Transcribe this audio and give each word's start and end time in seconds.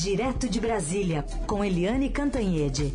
Direto 0.00 0.48
de 0.48 0.60
Brasília, 0.60 1.24
com 1.44 1.64
Eliane 1.64 2.08
Cantanhede. 2.08 2.92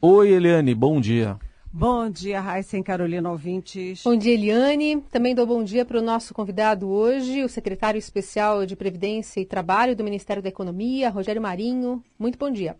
Oi, 0.00 0.30
Eliane, 0.30 0.74
bom 0.74 1.00
dia. 1.00 1.38
Bom 1.72 2.10
dia, 2.10 2.40
Raíssa 2.40 2.76
e 2.76 2.82
Carolina 2.82 3.30
ouvintes. 3.30 4.02
Bom 4.02 4.16
dia, 4.16 4.34
Eliane. 4.34 5.00
Também 5.12 5.32
dou 5.32 5.46
bom 5.46 5.62
dia 5.62 5.84
para 5.84 6.00
o 6.00 6.02
nosso 6.02 6.34
convidado 6.34 6.88
hoje, 6.88 7.44
o 7.44 7.48
secretário 7.48 8.00
especial 8.00 8.66
de 8.66 8.74
Previdência 8.74 9.40
e 9.40 9.46
Trabalho 9.46 9.94
do 9.94 10.02
Ministério 10.02 10.42
da 10.42 10.48
Economia, 10.48 11.08
Rogério 11.08 11.40
Marinho. 11.40 12.02
Muito 12.18 12.36
bom 12.36 12.50
dia. 12.50 12.76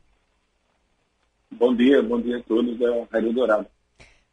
Bom 1.52 1.72
dia, 1.76 2.02
bom 2.02 2.20
dia 2.20 2.38
a 2.38 2.42
todos 2.42 2.76
da 2.76 3.06
Rádio 3.12 3.32
Dourado. 3.32 3.68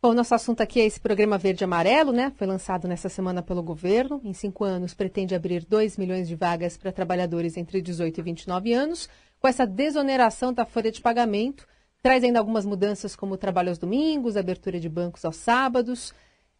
Bom, 0.01 0.13
nosso 0.13 0.33
assunto 0.33 0.61
aqui 0.61 0.79
é 0.79 0.85
esse 0.85 0.99
programa 0.99 1.37
Verde 1.37 1.63
Amarelo, 1.63 2.13
né? 2.13 2.31
Foi 2.37 2.47
lançado 2.47 2.87
nessa 2.87 3.09
semana 3.09 3.41
pelo 3.43 3.61
governo. 3.61 4.21
Em 4.23 4.33
cinco 4.33 4.63
anos, 4.63 4.93
pretende 4.93 5.35
abrir 5.35 5.65
2 5.65 5.97
milhões 5.97 6.27
de 6.27 6.35
vagas 6.35 6.77
para 6.77 6.91
trabalhadores 6.91 7.57
entre 7.57 7.81
18 7.81 8.19
e 8.19 8.23
29 8.23 8.73
anos, 8.73 9.09
com 9.39 9.47
essa 9.47 9.67
desoneração 9.67 10.53
da 10.53 10.65
folha 10.65 10.91
de 10.91 11.01
pagamento 11.01 11.67
Traz 12.01 12.23
ainda 12.23 12.39
algumas 12.39 12.65
mudanças, 12.65 13.13
como 13.15 13.35
trabalho 13.35 13.69
aos 13.69 13.77
domingos, 13.77 14.37
abertura 14.37 14.79
de 14.79 14.87
bancos 14.87 15.25
aos 15.25 15.35
sábados. 15.35 16.13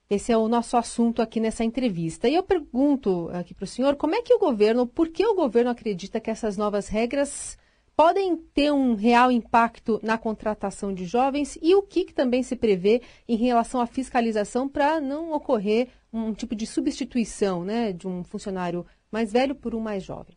Esse 0.09 0.33
é 0.33 0.37
o 0.37 0.49
nosso 0.49 0.75
assunto 0.75 1.21
aqui 1.21 1.39
nessa 1.39 1.63
entrevista. 1.63 2.27
E 2.27 2.35
eu 2.35 2.43
pergunto 2.43 3.29
aqui 3.31 3.53
para 3.53 3.63
o 3.63 3.67
senhor 3.67 3.95
como 3.95 4.15
é 4.15 4.21
que 4.21 4.33
o 4.33 4.39
governo, 4.39 4.85
por 4.85 5.07
que 5.07 5.25
o 5.25 5.35
governo 5.35 5.71
acredita 5.71 6.19
que 6.19 6.29
essas 6.29 6.57
novas 6.57 6.89
regras 6.89 7.57
podem 7.99 8.37
ter 8.53 8.71
um 8.71 8.95
real 8.95 9.29
impacto 9.29 9.99
na 10.01 10.17
contratação 10.17 10.93
de 10.93 11.03
jovens 11.03 11.59
e 11.61 11.75
o 11.75 11.81
que, 11.81 12.05
que 12.05 12.13
também 12.13 12.41
se 12.41 12.55
prevê 12.55 13.01
em 13.27 13.35
relação 13.35 13.81
à 13.81 13.85
fiscalização 13.85 14.69
para 14.69 15.01
não 15.01 15.33
ocorrer 15.33 15.89
um 16.13 16.31
tipo 16.31 16.55
de 16.55 16.65
substituição 16.65 17.65
né, 17.65 17.91
de 17.91 18.07
um 18.07 18.23
funcionário 18.23 18.85
mais 19.11 19.33
velho 19.33 19.53
por 19.53 19.75
um 19.75 19.81
mais 19.81 20.01
jovem? 20.01 20.33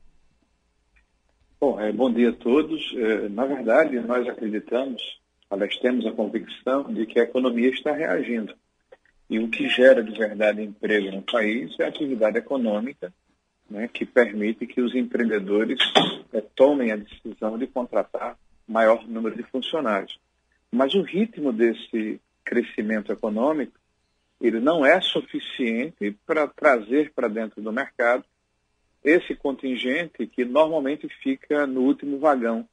Bom, 1.60 1.78
é, 1.78 1.92
bom 1.92 2.12
dia 2.12 2.30
a 2.30 2.32
todos. 2.32 2.82
É, 2.96 3.28
na 3.28 3.46
verdade, 3.46 4.00
nós 4.00 4.28
acreditamos, 4.28 5.00
aliás, 5.48 5.76
temos 5.76 6.04
a 6.04 6.10
convicção 6.10 6.92
de 6.92 7.06
que 7.06 7.20
a 7.20 7.22
economia 7.22 7.68
está 7.68 7.92
reagindo. 7.92 8.52
E 9.30 9.38
o 9.38 9.48
que 9.48 9.68
gera 9.68 10.02
de 10.02 10.10
verdade 10.18 10.62
emprego 10.62 11.12
no 11.12 11.22
país 11.22 11.78
é 11.78 11.84
a 11.84 11.88
atividade 11.90 12.38
econômica, 12.38 13.14
né, 13.72 13.88
que 13.88 14.04
permite 14.04 14.66
que 14.66 14.82
os 14.82 14.94
empreendedores 14.94 15.78
é, 16.30 16.42
tomem 16.54 16.92
a 16.92 16.96
decisão 16.96 17.56
de 17.58 17.66
contratar 17.66 18.36
maior 18.68 19.08
número 19.08 19.34
de 19.34 19.42
funcionários. 19.44 20.20
Mas 20.70 20.94
o 20.94 21.00
ritmo 21.00 21.52
desse 21.52 22.20
crescimento 22.44 23.10
econômico, 23.10 23.72
ele 24.38 24.60
não 24.60 24.84
é 24.84 25.00
suficiente 25.00 26.14
para 26.26 26.46
trazer 26.46 27.12
para 27.14 27.28
dentro 27.28 27.62
do 27.62 27.72
mercado 27.72 28.24
esse 29.02 29.34
contingente 29.34 30.26
que 30.26 30.44
normalmente 30.44 31.08
fica 31.22 31.66
no 31.66 31.80
último 31.80 32.18
vagão 32.18 32.68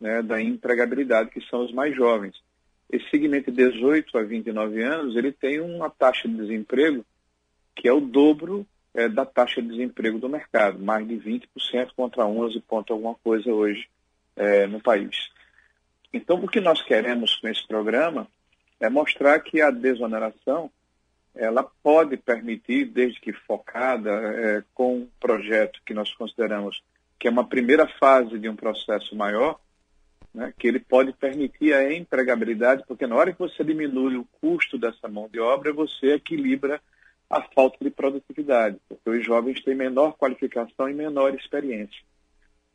né, 0.00 0.22
da 0.22 0.42
empregabilidade, 0.42 1.30
que 1.30 1.40
são 1.48 1.64
os 1.64 1.72
mais 1.72 1.94
jovens. 1.94 2.34
Esse 2.90 3.08
segmento 3.10 3.50
de 3.52 3.70
18 3.70 4.18
a 4.18 4.22
29 4.22 4.82
anos, 4.82 5.14
ele 5.16 5.30
tem 5.30 5.60
uma 5.60 5.88
taxa 5.88 6.26
de 6.26 6.34
desemprego 6.34 7.06
que 7.76 7.88
é 7.88 7.92
o 7.92 8.00
dobro 8.00 8.66
é, 8.94 9.08
da 9.08 9.24
taxa 9.24 9.62
de 9.62 9.68
desemprego 9.68 10.18
do 10.18 10.28
mercado, 10.28 10.78
mais 10.78 11.06
de 11.06 11.14
20% 11.16 11.90
contra 11.96 12.26
11 12.26 12.60
ponto 12.60 12.92
alguma 12.92 13.14
coisa 13.16 13.50
hoje 13.50 13.88
é, 14.36 14.66
no 14.66 14.80
país. 14.80 15.30
Então, 16.12 16.36
o 16.42 16.48
que 16.48 16.60
nós 16.60 16.82
queremos 16.82 17.36
com 17.36 17.48
esse 17.48 17.66
programa 17.66 18.26
é 18.78 18.88
mostrar 18.90 19.38
que 19.40 19.60
a 19.60 19.70
desoneração 19.70 20.70
ela 21.34 21.62
pode 21.82 22.16
permitir, 22.18 22.84
desde 22.84 23.18
que 23.18 23.32
focada, 23.32 24.10
é, 24.10 24.62
com 24.74 24.96
um 24.96 25.08
projeto 25.18 25.80
que 25.84 25.94
nós 25.94 26.12
consideramos 26.14 26.82
que 27.18 27.28
é 27.28 27.30
uma 27.30 27.46
primeira 27.46 27.86
fase 27.86 28.36
de 28.36 28.48
um 28.48 28.56
processo 28.56 29.14
maior, 29.14 29.58
né, 30.34 30.52
que 30.58 30.66
ele 30.66 30.80
pode 30.80 31.12
permitir 31.12 31.72
a 31.72 31.94
empregabilidade, 31.94 32.82
porque 32.86 33.06
na 33.06 33.14
hora 33.14 33.32
que 33.32 33.38
você 33.38 33.62
diminui 33.62 34.16
o 34.16 34.26
custo 34.40 34.76
dessa 34.76 35.06
mão 35.06 35.28
de 35.28 35.38
obra, 35.38 35.72
você 35.72 36.14
equilibra 36.14 36.80
a 37.32 37.40
falta 37.54 37.78
de 37.80 37.90
produtividade, 37.90 38.76
porque 38.86 39.08
os 39.08 39.24
jovens 39.24 39.58
têm 39.64 39.74
menor 39.74 40.12
qualificação 40.18 40.86
e 40.86 40.92
menor 40.92 41.34
experiência. 41.34 41.98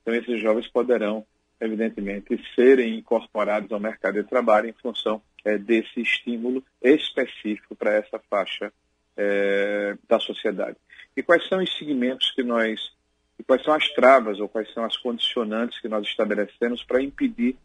Então, 0.01 0.15
esses 0.15 0.41
jovens 0.41 0.67
poderão, 0.67 1.23
evidentemente, 1.61 2.41
serem 2.55 2.97
incorporados 2.97 3.71
ao 3.71 3.79
mercado 3.79 4.15
de 4.15 4.27
trabalho 4.27 4.67
em 4.67 4.73
função 4.73 5.21
é, 5.45 5.59
desse 5.59 6.01
estímulo 6.01 6.63
específico 6.81 7.75
para 7.75 7.93
essa 7.93 8.19
faixa 8.27 8.73
é, 9.15 9.95
da 10.09 10.19
sociedade. 10.19 10.75
E 11.15 11.21
quais 11.21 11.47
são 11.47 11.61
os 11.61 11.77
segmentos 11.77 12.31
que 12.31 12.41
nós, 12.41 12.91
e 13.37 13.43
quais 13.43 13.63
são 13.63 13.75
as 13.75 13.87
travas 13.89 14.39
ou 14.39 14.49
quais 14.49 14.73
são 14.73 14.83
as 14.83 14.97
condicionantes 14.97 15.79
que 15.79 15.87
nós 15.87 16.07
estabelecemos 16.07 16.83
para 16.83 17.03
impedir 17.03 17.55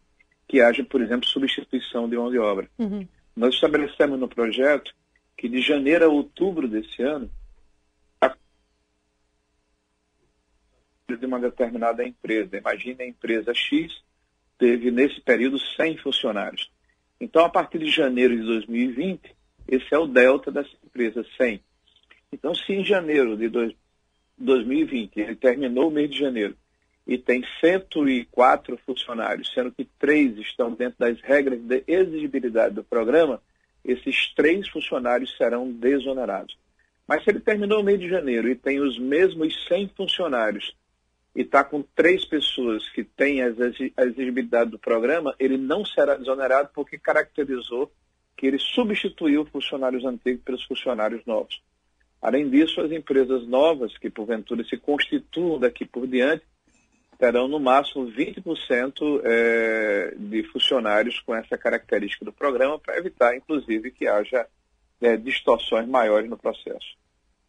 que 0.46 0.60
haja, 0.60 0.84
por 0.84 1.00
exemplo, 1.00 1.26
substituição 1.26 2.06
de 2.06 2.16
mão 2.16 2.30
de 2.30 2.38
obra? 2.38 2.68
Uhum. 2.78 3.08
Nós 3.34 3.54
estabelecemos 3.54 4.20
no 4.20 4.28
projeto 4.28 4.92
que 5.36 5.48
de 5.48 5.60
janeiro 5.60 6.04
a 6.04 6.08
outubro 6.08 6.68
desse 6.68 7.02
ano, 7.02 7.30
de 11.08 11.26
uma 11.26 11.38
determinada 11.38 12.04
empresa. 12.04 12.56
Imagine 12.56 13.02
a 13.02 13.06
empresa 13.06 13.52
X 13.54 13.92
teve 14.58 14.90
nesse 14.90 15.20
período 15.20 15.58
100 15.58 15.98
funcionários. 15.98 16.70
Então, 17.20 17.44
a 17.44 17.48
partir 17.48 17.78
de 17.78 17.90
janeiro 17.90 18.36
de 18.36 18.42
2020, 18.42 19.20
esse 19.68 19.94
é 19.94 19.98
o 19.98 20.06
delta 20.06 20.50
dessa 20.50 20.70
empresa, 20.84 21.24
100. 21.36 21.62
Então, 22.32 22.54
se 22.54 22.72
em 22.72 22.84
janeiro 22.84 23.36
de 23.36 23.48
dois, 23.48 23.74
2020 24.38 25.20
ele 25.20 25.36
terminou 25.36 25.88
o 25.88 25.90
mês 25.90 26.10
de 26.10 26.18
janeiro 26.18 26.56
e 27.06 27.18
tem 27.18 27.44
104 27.60 28.78
funcionários, 28.86 29.52
sendo 29.52 29.72
que 29.72 29.84
três 29.98 30.36
estão 30.38 30.72
dentro 30.72 30.98
das 30.98 31.20
regras 31.20 31.60
de 31.60 31.82
exigibilidade 31.86 32.74
do 32.74 32.84
programa, 32.84 33.40
esses 33.84 34.32
três 34.34 34.68
funcionários 34.68 35.36
serão 35.36 35.70
desonerados. 35.70 36.56
Mas 37.06 37.24
se 37.24 37.30
ele 37.30 37.40
terminou 37.40 37.80
o 37.80 37.84
mês 37.84 37.98
de 37.98 38.08
janeiro 38.08 38.48
e 38.48 38.54
tem 38.54 38.80
os 38.80 38.98
mesmos 38.98 39.66
100 39.66 39.88
funcionários 39.96 40.74
e 41.34 41.42
está 41.42 41.64
com 41.64 41.82
três 41.94 42.24
pessoas 42.24 42.88
que 42.90 43.02
têm 43.02 43.42
a 43.42 43.48
exigibilidade 44.04 44.70
do 44.70 44.78
programa, 44.78 45.34
ele 45.38 45.56
não 45.56 45.84
será 45.84 46.14
desonerado 46.14 46.70
porque 46.74 46.98
caracterizou 46.98 47.90
que 48.36 48.46
ele 48.46 48.58
substituiu 48.58 49.44
funcionários 49.46 50.04
antigos 50.04 50.42
pelos 50.42 50.64
funcionários 50.64 51.24
novos. 51.26 51.62
Além 52.20 52.48
disso, 52.48 52.80
as 52.80 52.92
empresas 52.92 53.46
novas, 53.48 53.96
que 53.98 54.08
porventura 54.08 54.62
se 54.64 54.76
constituam 54.76 55.58
daqui 55.58 55.84
por 55.84 56.06
diante, 56.06 56.44
terão 57.22 57.46
no 57.46 57.60
máximo 57.60 58.10
20% 58.10 59.20
é, 59.22 60.12
de 60.18 60.42
funcionários 60.42 61.20
com 61.20 61.32
essa 61.32 61.56
característica 61.56 62.24
do 62.24 62.32
programa, 62.32 62.80
para 62.80 62.98
evitar, 62.98 63.36
inclusive, 63.36 63.92
que 63.92 64.08
haja 64.08 64.44
é, 65.00 65.16
distorções 65.16 65.86
maiores 65.86 66.28
no 66.28 66.36
processo. 66.36 66.96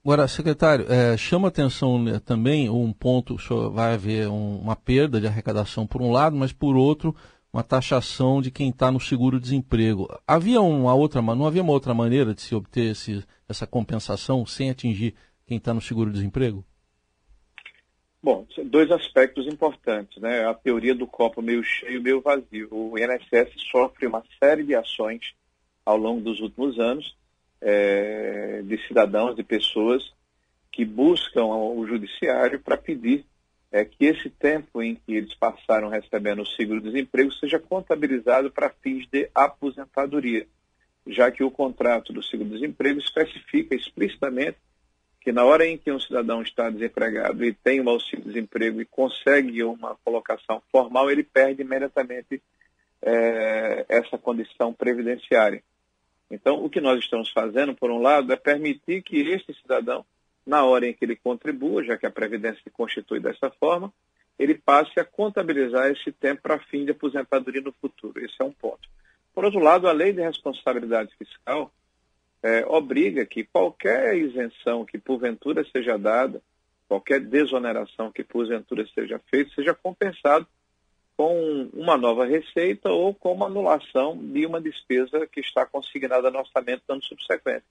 Agora, 0.05 0.27
secretário, 0.27 0.85
é, 0.87 1.17
chama 1.17 1.47
atenção 1.47 1.97
né, 1.97 2.21
também 2.23 2.69
um 2.69 2.93
ponto, 2.93 3.35
vai 3.71 3.95
haver 3.95 4.27
um, 4.27 4.59
uma 4.59 4.75
perda 4.75 5.19
de 5.19 5.25
arrecadação 5.25 5.87
por 5.87 6.03
um 6.03 6.11
lado, 6.11 6.35
mas 6.35 6.53
por 6.53 6.75
outro, 6.75 7.15
uma 7.51 7.63
taxação 7.63 8.43
de 8.43 8.51
quem 8.51 8.69
está 8.69 8.91
no 8.91 8.99
seguro-desemprego. 8.99 10.07
Havia 10.27 10.61
uma 10.61 10.93
outra, 10.93 11.19
não 11.19 11.47
havia 11.47 11.63
uma 11.63 11.73
outra 11.73 11.95
maneira 11.95 12.35
de 12.35 12.43
se 12.43 12.53
obter 12.53 12.91
esse, 12.91 13.25
essa 13.49 13.65
compensação 13.65 14.45
sem 14.45 14.69
atingir 14.69 15.15
quem 15.47 15.57
está 15.57 15.73
no 15.73 15.81
seguro-desemprego? 15.81 16.63
Bom, 18.23 18.47
dois 18.67 18.89
aspectos 18.89 19.45
importantes, 19.47 20.21
né? 20.21 20.47
A 20.47 20.53
teoria 20.53 20.95
do 20.95 21.05
copo 21.05 21.41
meio 21.41 21.61
cheio, 21.61 22.01
meio 22.01 22.21
vazio. 22.21 22.69
O 22.71 22.97
INSS 22.97 23.51
sofre 23.69 24.07
uma 24.07 24.23
série 24.41 24.63
de 24.63 24.73
ações 24.73 25.33
ao 25.85 25.97
longo 25.97 26.21
dos 26.21 26.39
últimos 26.39 26.79
anos 26.79 27.17
é, 27.59 28.61
de 28.63 28.77
cidadãos, 28.87 29.35
de 29.35 29.43
pessoas 29.43 30.13
que 30.71 30.85
buscam 30.85 31.43
o 31.43 31.85
judiciário 31.85 32.61
para 32.61 32.77
pedir 32.77 33.25
é, 33.69 33.83
que 33.83 34.05
esse 34.05 34.29
tempo 34.29 34.81
em 34.81 34.95
que 34.95 35.15
eles 35.15 35.35
passaram 35.35 35.89
recebendo 35.89 36.43
o 36.43 36.47
seguro-desemprego 36.47 37.29
seja 37.33 37.59
contabilizado 37.59 38.49
para 38.49 38.69
fins 38.69 39.05
de 39.11 39.29
aposentadoria, 39.35 40.47
já 41.05 41.29
que 41.29 41.43
o 41.43 41.51
contrato 41.51 42.13
do 42.13 42.23
seguro-desemprego 42.23 43.01
especifica 43.01 43.75
explicitamente 43.75 44.57
que 45.23 45.31
na 45.31 45.45
hora 45.45 45.65
em 45.65 45.77
que 45.77 45.89
um 45.89 45.99
cidadão 45.99 46.41
está 46.41 46.69
desempregado 46.69 47.45
e 47.45 47.53
tem 47.53 47.79
um 47.79 47.89
auxílio-desemprego 47.89 48.81
e 48.81 48.85
consegue 48.85 49.63
uma 49.63 49.95
colocação 50.03 50.61
formal, 50.69 51.09
ele 51.09 51.23
perde 51.23 51.61
imediatamente 51.61 52.41
é, 53.01 53.85
essa 53.87 54.17
condição 54.17 54.73
previdenciária. 54.73 55.63
Então, 56.29 56.63
o 56.63 56.69
que 56.69 56.81
nós 56.81 56.99
estamos 56.99 57.29
fazendo, 57.29 57.73
por 57.73 57.89
um 57.89 58.01
lado, 58.01 58.33
é 58.33 58.35
permitir 58.35 59.01
que 59.01 59.17
este 59.21 59.53
cidadão, 59.61 60.05
na 60.45 60.65
hora 60.65 60.87
em 60.87 60.93
que 60.93 61.05
ele 61.05 61.15
contribua, 61.15 61.83
já 61.83 61.97
que 61.97 62.05
a 62.05 62.11
Previdência 62.11 62.61
se 62.61 62.69
constitui 62.69 63.21
dessa 63.21 63.49
forma, 63.51 63.93
ele 64.37 64.55
passe 64.55 64.99
a 64.99 65.05
contabilizar 65.05 65.89
esse 65.89 66.11
tempo 66.11 66.41
para 66.41 66.59
fim 66.59 66.83
de 66.83 66.91
aposentadoria 66.91 67.61
no 67.61 67.71
futuro. 67.71 68.19
Esse 68.19 68.35
é 68.39 68.43
um 68.43 68.51
ponto. 68.51 68.89
Por 69.33 69.45
outro 69.45 69.59
lado, 69.59 69.87
a 69.87 69.93
lei 69.93 70.11
de 70.11 70.21
responsabilidade 70.21 71.15
fiscal, 71.17 71.71
é, 72.43 72.65
obriga 72.67 73.25
que 73.25 73.45
qualquer 73.45 74.17
isenção 74.17 74.85
que 74.85 74.97
porventura 74.97 75.65
seja 75.71 75.97
dada, 75.97 76.41
qualquer 76.89 77.21
desoneração 77.21 78.11
que 78.11 78.23
porventura 78.23 78.85
seja 78.93 79.19
feita, 79.31 79.55
seja 79.55 79.73
compensado 79.73 80.45
com 81.15 81.69
uma 81.73 81.95
nova 81.95 82.25
receita 82.25 82.89
ou 82.89 83.13
com 83.13 83.31
uma 83.31 83.45
anulação 83.45 84.17
de 84.17 84.45
uma 84.45 84.59
despesa 84.59 85.25
que 85.25 85.39
está 85.39 85.65
consignada 85.65 86.29
no 86.29 86.39
orçamento 86.39 86.83
no 86.87 86.95
ano 86.95 87.03
subsequente. 87.03 87.63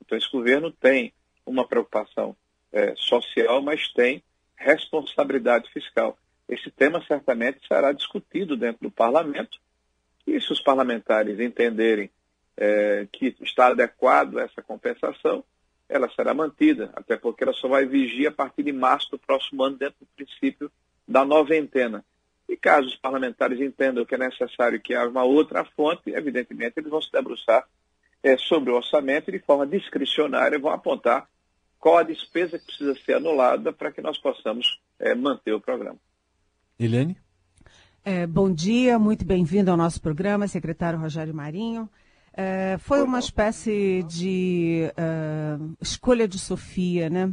Então, 0.00 0.16
esse 0.16 0.30
governo 0.30 0.70
tem 0.70 1.12
uma 1.44 1.66
preocupação 1.66 2.34
é, 2.72 2.94
social, 2.96 3.60
mas 3.60 3.92
tem 3.92 4.22
responsabilidade 4.56 5.70
fiscal. 5.72 6.16
Esse 6.48 6.70
tema 6.70 7.04
certamente 7.06 7.58
será 7.66 7.92
discutido 7.92 8.56
dentro 8.56 8.82
do 8.82 8.90
parlamento 8.90 9.58
e 10.26 10.40
se 10.40 10.52
os 10.52 10.60
parlamentares 10.60 11.38
entenderem 11.38 12.10
é, 12.56 13.06
que 13.12 13.36
está 13.40 13.68
adequado 13.68 14.38
essa 14.38 14.62
compensação, 14.62 15.44
ela 15.88 16.08
será 16.10 16.34
mantida, 16.34 16.90
até 16.94 17.16
porque 17.16 17.44
ela 17.44 17.52
só 17.52 17.68
vai 17.68 17.86
vigir 17.86 18.26
a 18.26 18.32
partir 18.32 18.62
de 18.62 18.72
março 18.72 19.10
do 19.10 19.18
próximo 19.18 19.62
ano, 19.62 19.76
dentro 19.76 19.96
do 20.00 20.06
princípio 20.16 20.70
da 21.06 21.24
noventena. 21.24 22.04
E 22.48 22.56
caso 22.56 22.88
os 22.88 22.96
parlamentares 22.96 23.60
entendam 23.60 24.04
que 24.04 24.14
é 24.14 24.18
necessário 24.18 24.80
que 24.80 24.94
haja 24.94 25.10
uma 25.10 25.24
outra 25.24 25.64
fonte, 25.64 26.10
evidentemente 26.10 26.74
eles 26.76 26.90
vão 26.90 27.02
se 27.02 27.10
debruçar 27.10 27.66
é, 28.22 28.36
sobre 28.36 28.70
o 28.70 28.76
orçamento 28.76 29.28
e 29.28 29.32
de 29.32 29.44
forma 29.44 29.66
discricionária 29.66 30.58
vão 30.58 30.72
apontar 30.72 31.28
qual 31.78 31.98
a 31.98 32.02
despesa 32.02 32.58
que 32.58 32.66
precisa 32.66 32.94
ser 33.04 33.14
anulada 33.14 33.72
para 33.72 33.92
que 33.92 34.00
nós 34.00 34.18
possamos 34.18 34.80
é, 34.98 35.14
manter 35.14 35.52
o 35.52 35.60
programa. 35.60 35.98
Eliane? 36.78 37.16
É, 38.04 38.26
bom 38.26 38.52
dia, 38.52 38.98
muito 38.98 39.24
bem-vindo 39.24 39.70
ao 39.70 39.76
nosso 39.76 40.00
programa, 40.00 40.48
secretário 40.48 40.98
Rogério 40.98 41.34
Marinho. 41.34 41.88
É, 42.36 42.76
foi 42.78 43.02
uma 43.02 43.18
espécie 43.18 44.04
de 44.06 44.90
uh, 44.90 45.76
escolha 45.80 46.28
de 46.28 46.38
Sofia, 46.38 47.08
né? 47.08 47.32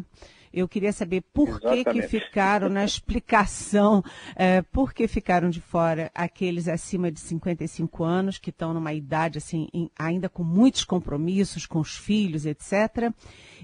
Eu 0.54 0.68
queria 0.68 0.94
saber 0.94 1.24
por 1.34 1.60
que, 1.60 1.84
que 1.84 2.02
ficaram 2.04 2.70
na 2.70 2.86
explicação, 2.86 4.04
é, 4.36 4.62
por 4.62 4.94
que 4.94 5.08
ficaram 5.08 5.50
de 5.50 5.60
fora 5.60 6.12
aqueles 6.14 6.68
acima 6.68 7.12
de 7.12 7.20
55 7.20 8.04
anos, 8.04 8.38
que 8.38 8.52
estão 8.52 8.74
numa 8.74 8.94
idade 8.94 9.40
assim, 9.40 9.68
em, 9.74 9.90
ainda 9.98 10.30
com 10.30 10.44
muitos 10.44 10.86
compromissos 10.86 11.66
com 11.66 11.80
os 11.80 11.98
filhos, 11.98 12.46
etc. 12.46 13.12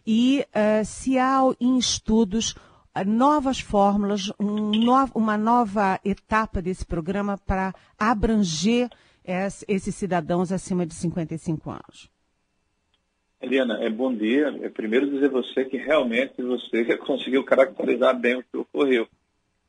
E 0.06 0.44
uh, 0.50 0.83
se 0.83 1.18
há 1.18 1.39
em 1.62 1.77
estudos 1.77 2.56
novas 3.06 3.62
fórmulas, 3.62 4.31
um 4.39 4.71
no, 4.71 4.94
uma 5.13 5.38
nova 5.38 6.00
etapa 6.03 6.62
desse 6.62 6.86
programa 6.86 7.38
para 7.38 7.74
abranger 7.97 8.89
esses 9.67 9.95
cidadãos 9.95 10.51
acima 10.51 10.85
de 10.85 10.93
55 10.93 11.69
anos? 11.69 12.09
Eliana, 13.41 13.81
é 13.83 13.89
bom 13.89 14.13
dia. 14.13 14.53
É 14.61 14.69
primeiro 14.69 15.09
dizer 15.09 15.27
a 15.27 15.29
você 15.29 15.63
que 15.65 15.77
realmente 15.77 16.41
você 16.41 16.97
conseguiu 16.97 17.43
caracterizar 17.43 18.17
bem 18.17 18.35
o 18.35 18.43
que 18.43 18.57
ocorreu. 18.57 19.07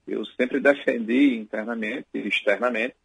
Eu 0.09 0.25
sempre 0.27 0.59
defendi 0.59 1.37
internamente 1.37 2.07
e 2.15 2.27
externamente 2.27 2.97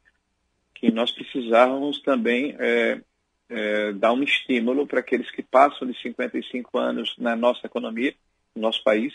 que 0.74 0.92
nós 0.92 1.12
precisávamos 1.12 2.02
também 2.02 2.56
é, 2.58 3.02
é, 3.50 3.94
dar 3.94 4.14
um 4.14 4.24
estímulo 4.24 4.88
para 4.88 5.02
aqueles 5.02 5.30
que 5.32 5.44
passam 5.44 5.88
de 5.88 6.00
55 6.02 6.78
anos 6.78 7.16
na 7.18 7.36
nossa 7.36 7.68
economia, 7.68 8.14
no 8.56 8.62
nosso 8.64 8.84
país, 8.84 9.14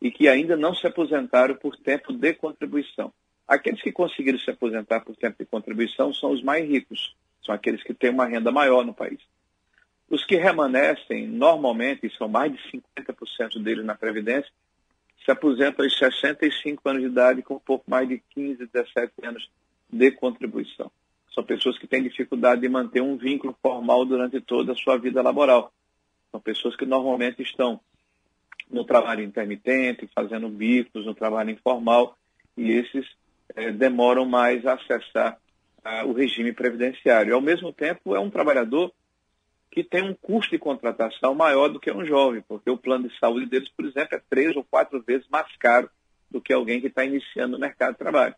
e 0.00 0.10
que 0.10 0.28
ainda 0.28 0.56
não 0.56 0.74
se 0.74 0.86
aposentaram 0.86 1.54
por 1.56 1.76
tempo 1.76 2.12
de 2.12 2.32
contribuição. 2.34 3.12
Aqueles 3.46 3.82
que 3.82 3.92
conseguiram 3.92 4.38
se 4.38 4.50
aposentar 4.50 5.00
por 5.00 5.16
tempo 5.16 5.36
de 5.38 5.46
contribuição 5.46 6.12
são 6.14 6.30
os 6.30 6.42
mais 6.42 6.68
ricos, 6.68 7.14
são 7.44 7.54
aqueles 7.54 7.82
que 7.82 7.92
têm 7.92 8.10
uma 8.10 8.26
renda 8.26 8.50
maior 8.50 8.84
no 8.84 8.94
país. 8.94 9.20
Os 10.08 10.24
que 10.24 10.36
remanescem, 10.36 11.26
normalmente, 11.26 12.10
são 12.16 12.28
mais 12.28 12.52
de 12.52 12.58
50% 12.58 13.62
deles 13.62 13.84
na 13.84 13.94
Previdência, 13.94 14.50
se 15.24 15.30
aposentam 15.30 15.84
aos 15.84 15.96
65 15.96 16.88
anos 16.88 17.02
de 17.02 17.08
idade 17.08 17.42
com 17.42 17.54
um 17.54 17.60
pouco 17.60 17.84
mais 17.88 18.08
de 18.08 18.22
15, 18.34 18.66
17 18.66 19.12
anos 19.22 19.48
de 19.90 20.10
contribuição. 20.10 20.90
São 21.34 21.42
pessoas 21.44 21.78
que 21.78 21.86
têm 21.86 22.02
dificuldade 22.02 22.60
de 22.60 22.68
manter 22.68 23.00
um 23.00 23.16
vínculo 23.16 23.56
formal 23.62 24.04
durante 24.04 24.40
toda 24.40 24.72
a 24.72 24.76
sua 24.76 24.98
vida 24.98 25.22
laboral. 25.22 25.72
São 26.30 26.40
pessoas 26.40 26.76
que 26.76 26.84
normalmente 26.84 27.42
estão 27.42 27.80
no 28.70 28.84
trabalho 28.84 29.22
intermitente, 29.22 30.08
fazendo 30.14 30.48
bicos, 30.48 31.06
no 31.06 31.14
trabalho 31.14 31.50
informal, 31.50 32.16
e 32.56 32.70
esses 32.70 33.06
é, 33.54 33.70
demoram 33.70 34.24
mais 34.24 34.64
a 34.66 34.74
acessar 34.74 35.38
ah, 35.84 36.04
o 36.04 36.12
regime 36.12 36.52
previdenciário. 36.52 37.34
Ao 37.34 37.40
mesmo 37.40 37.72
tempo, 37.72 38.14
é 38.14 38.20
um 38.20 38.30
trabalhador 38.30 38.92
que 39.70 39.82
tem 39.82 40.02
um 40.02 40.14
custo 40.14 40.50
de 40.50 40.58
contratação 40.58 41.34
maior 41.34 41.68
do 41.68 41.80
que 41.80 41.90
um 41.90 42.04
jovem, 42.04 42.42
porque 42.46 42.70
o 42.70 42.76
plano 42.76 43.08
de 43.08 43.18
saúde 43.18 43.46
deles, 43.46 43.70
por 43.70 43.86
exemplo, 43.86 44.16
é 44.16 44.22
três 44.28 44.54
ou 44.54 44.62
quatro 44.62 45.00
vezes 45.02 45.26
mais 45.30 45.54
caro 45.56 45.90
do 46.30 46.40
que 46.40 46.52
alguém 46.52 46.80
que 46.80 46.88
está 46.88 47.04
iniciando 47.04 47.52
no 47.52 47.58
mercado 47.58 47.92
de 47.92 47.98
trabalho. 47.98 48.34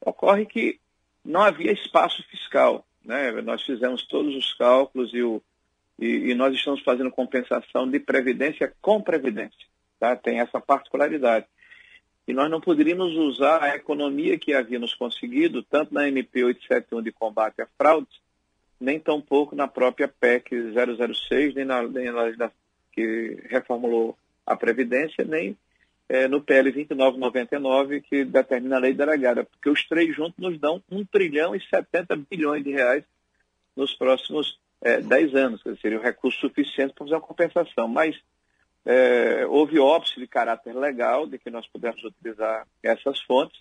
Ocorre 0.00 0.46
que 0.46 0.80
não 1.24 1.42
havia 1.42 1.72
espaço 1.72 2.22
fiscal. 2.30 2.86
Né? 3.04 3.30
Nós 3.42 3.62
fizemos 3.62 4.06
todos 4.06 4.34
os 4.34 4.54
cálculos 4.54 5.12
e, 5.12 5.22
o, 5.22 5.42
e, 5.98 6.30
e 6.30 6.34
nós 6.34 6.54
estamos 6.54 6.80
fazendo 6.82 7.10
compensação 7.10 7.88
de 7.88 8.00
previdência 8.00 8.72
com 8.80 9.02
previdência. 9.02 9.66
Tá? 10.00 10.16
Tem 10.16 10.40
essa 10.40 10.58
particularidade. 10.58 11.46
E 12.28 12.34
nós 12.34 12.50
não 12.50 12.60
poderíamos 12.60 13.14
usar 13.14 13.62
a 13.62 13.74
economia 13.74 14.38
que 14.38 14.52
havíamos 14.52 14.92
conseguido, 14.92 15.62
tanto 15.62 15.94
na 15.94 16.06
MP 16.06 16.44
871 16.44 17.02
de 17.02 17.10
combate 17.10 17.62
a 17.62 17.66
fraudes, 17.78 18.20
nem 18.78 19.00
tampouco 19.00 19.56
na 19.56 19.66
própria 19.66 20.06
PEC 20.06 20.50
006, 20.74 21.54
nem 21.54 21.64
na, 21.64 21.82
nem 21.82 22.12
na 22.12 22.52
que 22.92 23.38
reformulou 23.48 24.14
a 24.46 24.54
Previdência, 24.54 25.24
nem 25.24 25.56
é, 26.06 26.28
no 26.28 26.42
PL 26.42 26.70
2999, 26.70 28.02
que 28.02 28.26
determina 28.26 28.76
a 28.76 28.80
lei 28.80 28.92
delegada, 28.92 29.44
porque 29.44 29.70
os 29.70 29.88
três 29.88 30.14
juntos 30.14 30.38
nos 30.38 30.60
dão 30.60 30.82
1 30.90 31.06
trilhão 31.06 31.54
e 31.54 31.60
70 31.60 32.14
bilhões 32.30 32.62
de 32.62 32.72
reais 32.72 33.04
nos 33.74 33.94
próximos 33.94 34.58
é, 34.82 35.00
10 35.00 35.34
anos, 35.34 35.62
que 35.62 35.74
seria 35.76 35.98
o 35.98 36.02
recurso 36.02 36.38
suficiente 36.40 36.92
para 36.92 37.06
fazer 37.06 37.14
uma 37.14 37.20
compensação. 37.22 37.88
Mas 37.88 38.20
é, 38.90 39.46
houve 39.46 39.78
óbice 39.78 40.18
de 40.18 40.26
caráter 40.26 40.74
legal 40.74 41.26
de 41.26 41.38
que 41.38 41.50
nós 41.50 41.66
pudéssemos 41.66 42.04
utilizar 42.04 42.66
essas 42.82 43.20
fontes 43.20 43.60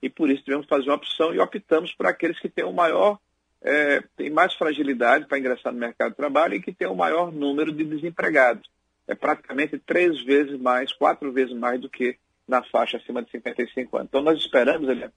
e 0.00 0.08
por 0.08 0.30
isso 0.30 0.44
tivemos 0.44 0.66
que 0.66 0.70
fazer 0.70 0.88
uma 0.88 0.94
opção 0.94 1.34
e 1.34 1.40
optamos 1.40 1.92
por 1.94 2.06
aqueles 2.06 2.38
que 2.38 2.48
têm 2.48 2.64
o 2.64 2.72
maior, 2.72 3.18
é, 3.60 4.00
mais 4.30 4.54
fragilidade 4.54 5.26
para 5.26 5.36
ingressar 5.36 5.72
no 5.72 5.80
mercado 5.80 6.10
de 6.10 6.16
trabalho 6.16 6.54
e 6.54 6.62
que 6.62 6.72
têm 6.72 6.86
o 6.86 6.94
maior 6.94 7.32
número 7.32 7.72
de 7.72 7.82
desempregados. 7.82 8.70
É 9.08 9.16
praticamente 9.16 9.80
três 9.80 10.22
vezes 10.22 10.56
mais, 10.60 10.92
quatro 10.92 11.32
vezes 11.32 11.56
mais 11.56 11.80
do 11.80 11.90
que 11.90 12.16
na 12.46 12.62
faixa 12.62 12.98
acima 12.98 13.20
de 13.20 13.32
55 13.32 13.96
anos. 13.96 14.08
Então 14.08 14.22
nós 14.22 14.38
esperamos, 14.38 14.88
Eliane, 14.88 15.12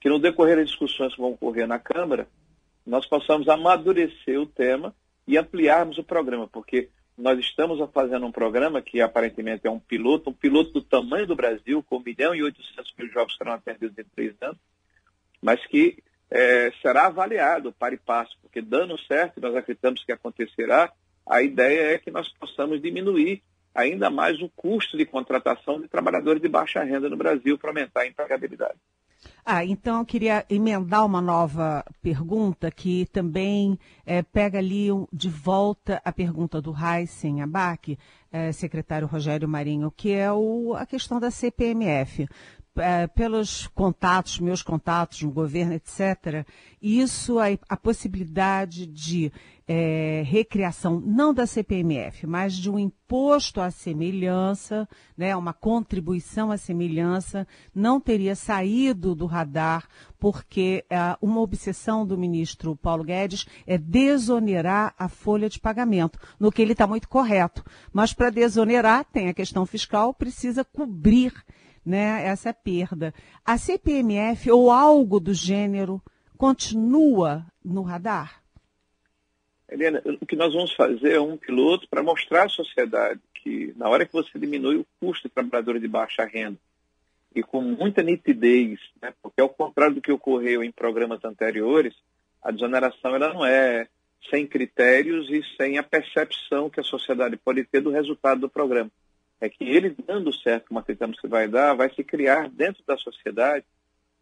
que 0.00 0.08
no 0.08 0.18
decorrer 0.18 0.56
das 0.56 0.68
discussões 0.68 1.14
que 1.14 1.20
vão 1.20 1.32
ocorrer 1.32 1.68
na 1.68 1.78
Câmara, 1.78 2.26
nós 2.86 3.04
possamos 3.04 3.48
amadurecer 3.48 4.40
o 4.40 4.46
tema 4.46 4.94
e 5.28 5.36
ampliarmos 5.36 5.98
o 5.98 6.04
programa, 6.04 6.48
porque 6.48 6.88
nós 7.16 7.38
estamos 7.38 7.78
fazendo 7.92 8.26
um 8.26 8.32
programa 8.32 8.82
que 8.82 9.00
aparentemente 9.00 9.66
é 9.66 9.70
um 9.70 9.78
piloto, 9.78 10.30
um 10.30 10.32
piloto 10.34 10.72
do 10.72 10.82
tamanho 10.82 11.26
do 11.26 11.36
Brasil, 11.36 11.82
com 11.82 11.96
1 11.98 12.00
milhão 12.00 12.34
e 12.34 12.42
800 12.42 12.94
mil 12.98 13.08
jovens 13.10 13.36
serão 13.36 13.52
atendidos 13.52 13.96
em 13.96 14.04
três 14.04 14.34
anos, 14.42 14.58
mas 15.40 15.64
que 15.66 16.02
é, 16.30 16.72
será 16.82 17.06
avaliado 17.06 17.72
para 17.72 17.94
e 17.94 17.98
passo, 17.98 18.36
porque 18.42 18.60
dando 18.60 18.98
certo, 19.06 19.40
nós 19.40 19.54
acreditamos 19.54 20.02
que 20.04 20.10
acontecerá, 20.10 20.92
a 21.26 21.42
ideia 21.42 21.94
é 21.94 21.98
que 21.98 22.10
nós 22.10 22.28
possamos 22.28 22.82
diminuir 22.82 23.42
ainda 23.74 24.10
mais 24.10 24.40
o 24.40 24.48
custo 24.48 24.96
de 24.96 25.06
contratação 25.06 25.80
de 25.80 25.88
trabalhadores 25.88 26.42
de 26.42 26.48
baixa 26.48 26.82
renda 26.82 27.08
no 27.08 27.16
Brasil 27.16 27.58
para 27.58 27.70
aumentar 27.70 28.02
a 28.02 28.06
empregabilidade. 28.06 28.78
Ah, 29.46 29.62
então 29.62 29.98
eu 29.98 30.06
queria 30.06 30.46
emendar 30.48 31.04
uma 31.04 31.20
nova 31.20 31.84
pergunta 32.00 32.70
que 32.70 33.04
também 33.12 33.78
é, 34.06 34.22
pega 34.22 34.58
ali 34.58 34.88
de 35.12 35.28
volta 35.28 36.00
a 36.02 36.10
pergunta 36.10 36.62
do 36.62 36.74
Heisen 36.74 37.42
Abac, 37.42 37.98
é, 38.32 38.52
secretário 38.52 39.06
Rogério 39.06 39.46
Marinho, 39.46 39.92
que 39.94 40.12
é 40.12 40.32
o, 40.32 40.74
a 40.74 40.86
questão 40.86 41.20
da 41.20 41.30
CPMF 41.30 42.26
é, 42.76 43.06
pelos 43.06 43.66
contatos, 43.68 44.40
meus 44.40 44.62
contatos 44.62 45.22
no 45.22 45.30
governo, 45.30 45.74
etc., 45.74 46.46
isso, 46.80 47.38
a, 47.38 47.46
a 47.68 47.76
possibilidade 47.76 48.86
de 48.86 49.30
é, 49.66 50.22
recriação, 50.26 51.00
não 51.00 51.32
da 51.32 51.46
CPMF, 51.46 52.26
mas 52.26 52.54
de 52.54 52.70
um 52.70 52.78
imposto 52.78 53.60
à 53.60 53.70
semelhança, 53.70 54.86
né, 55.16 55.34
uma 55.34 55.54
contribuição 55.54 56.50
à 56.50 56.58
semelhança, 56.58 57.46
não 57.74 57.98
teria 57.98 58.36
saído 58.36 59.14
do 59.14 59.24
radar, 59.24 59.88
porque 60.18 60.84
é, 60.90 61.16
uma 61.20 61.40
obsessão 61.40 62.06
do 62.06 62.18
ministro 62.18 62.76
Paulo 62.76 63.04
Guedes 63.04 63.46
é 63.66 63.78
desonerar 63.78 64.94
a 64.98 65.08
folha 65.08 65.48
de 65.48 65.58
pagamento, 65.58 66.18
no 66.38 66.52
que 66.52 66.60
ele 66.60 66.72
está 66.72 66.86
muito 66.86 67.08
correto. 67.08 67.64
Mas 67.92 68.12
para 68.12 68.30
desonerar, 68.30 69.04
tem 69.06 69.28
a 69.28 69.34
questão 69.34 69.64
fiscal, 69.64 70.12
precisa 70.12 70.62
cobrir 70.62 71.32
né, 71.84 72.26
essa 72.26 72.52
perda. 72.52 73.14
A 73.44 73.56
CPMF 73.56 74.50
ou 74.50 74.70
algo 74.70 75.18
do 75.18 75.32
gênero 75.32 76.02
continua 76.36 77.46
no 77.64 77.82
radar? 77.82 78.43
Eliana, 79.68 80.02
o 80.20 80.26
que 80.26 80.36
nós 80.36 80.52
vamos 80.52 80.72
fazer 80.74 81.12
é 81.12 81.20
um 81.20 81.36
piloto 81.36 81.88
para 81.88 82.02
mostrar 82.02 82.44
à 82.44 82.48
sociedade 82.48 83.20
que, 83.34 83.72
na 83.76 83.88
hora 83.88 84.06
que 84.06 84.12
você 84.12 84.38
diminui 84.38 84.76
o 84.76 84.86
custo 85.00 85.28
de 85.28 85.34
trabalhadores 85.34 85.80
de 85.80 85.88
baixa 85.88 86.24
renda, 86.24 86.58
e 87.34 87.42
com 87.42 87.60
muita 87.60 88.02
nitidez, 88.02 88.78
né, 89.02 89.12
porque 89.20 89.40
ao 89.40 89.48
contrário 89.48 89.96
do 89.96 90.00
que 90.00 90.12
ocorreu 90.12 90.62
em 90.62 90.70
programas 90.70 91.24
anteriores, 91.24 91.94
a 92.42 92.50
desoneração 92.50 93.14
ela 93.14 93.32
não 93.32 93.44
é 93.44 93.88
sem 94.30 94.46
critérios 94.46 95.28
e 95.28 95.42
sem 95.56 95.76
a 95.76 95.82
percepção 95.82 96.70
que 96.70 96.80
a 96.80 96.84
sociedade 96.84 97.36
pode 97.36 97.64
ter 97.64 97.80
do 97.80 97.90
resultado 97.90 98.42
do 98.42 98.48
programa. 98.48 98.90
É 99.40 99.48
que 99.48 99.64
ele 99.64 99.94
dando 100.06 100.32
certo, 100.32 100.68
como 100.68 100.80
acreditamos 100.80 101.20
que 101.20 101.26
vai 101.26 101.48
dar, 101.48 101.74
vai 101.74 101.92
se 101.92 102.04
criar 102.04 102.48
dentro 102.48 102.82
da 102.86 102.96
sociedade, 102.96 103.64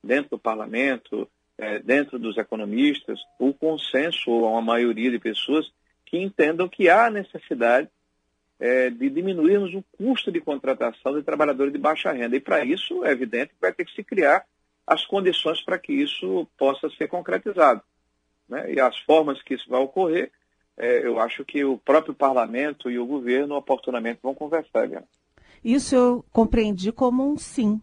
dentro 0.02 0.30
do 0.30 0.38
parlamento, 0.38 1.28
é, 1.62 1.78
dentro 1.78 2.18
dos 2.18 2.36
economistas, 2.36 3.20
o 3.38 3.54
consenso 3.54 4.32
ou 4.32 4.50
uma 4.50 4.60
maioria 4.60 5.12
de 5.12 5.18
pessoas 5.20 5.72
que 6.04 6.18
entendam 6.18 6.68
que 6.68 6.88
há 6.88 7.08
necessidade 7.08 7.88
é, 8.58 8.90
de 8.90 9.08
diminuirmos 9.08 9.72
o 9.72 9.84
custo 9.96 10.32
de 10.32 10.40
contratação 10.40 11.14
de 11.14 11.22
trabalhadores 11.22 11.72
de 11.72 11.78
baixa 11.78 12.10
renda. 12.10 12.34
E 12.34 12.40
para 12.40 12.64
isso, 12.64 13.04
é 13.04 13.12
evidente 13.12 13.54
que 13.54 13.60
vai 13.60 13.72
ter 13.72 13.84
que 13.84 13.94
se 13.94 14.02
criar 14.02 14.44
as 14.84 15.06
condições 15.06 15.64
para 15.64 15.78
que 15.78 15.92
isso 15.92 16.48
possa 16.58 16.90
ser 16.98 17.06
concretizado. 17.06 17.80
Né? 18.48 18.74
E 18.74 18.80
as 18.80 18.98
formas 18.98 19.40
que 19.40 19.54
isso 19.54 19.70
vai 19.70 19.80
ocorrer, 19.80 20.32
é, 20.76 21.06
eu 21.06 21.20
acho 21.20 21.44
que 21.44 21.64
o 21.64 21.78
próprio 21.78 22.12
parlamento 22.12 22.90
e 22.90 22.98
o 22.98 23.06
governo 23.06 23.54
oportunamente 23.54 24.18
vão 24.20 24.34
conversar. 24.34 24.88
Né? 24.88 25.04
Isso 25.64 25.94
eu 25.94 26.24
compreendi 26.32 26.90
como 26.90 27.24
um 27.24 27.38
sim. 27.38 27.80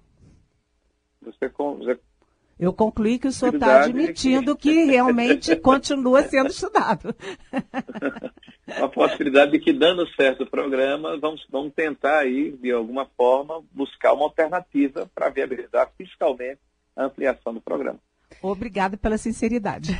Você, 1.21 1.48
você 1.48 2.00
eu 2.59 2.73
concluí 2.73 3.17
que 3.17 3.27
o 3.27 3.31
senhor 3.31 3.53
está 3.53 3.83
admitindo 3.83 4.55
que... 4.55 4.73
que 4.73 4.83
realmente 4.83 5.55
continua 5.61 6.23
sendo 6.23 6.49
estudado. 6.49 7.15
a 8.67 8.87
possibilidade 8.89 9.53
de 9.53 9.59
que, 9.59 9.71
dando 9.71 10.05
certo 10.15 10.43
o 10.43 10.49
programa, 10.49 11.17
vamos, 11.17 11.45
vamos 11.49 11.73
tentar 11.73 12.19
aí, 12.19 12.51
de 12.51 12.71
alguma 12.71 13.05
forma, 13.15 13.63
buscar 13.71 14.13
uma 14.13 14.25
alternativa 14.25 15.09
para 15.15 15.29
viabilizar 15.29 15.89
fiscalmente 15.97 16.59
a 16.97 17.05
ampliação 17.05 17.53
do 17.53 17.61
programa. 17.61 17.99
Obrigada 18.41 18.97
pela 18.97 19.17
sinceridade. 19.17 19.97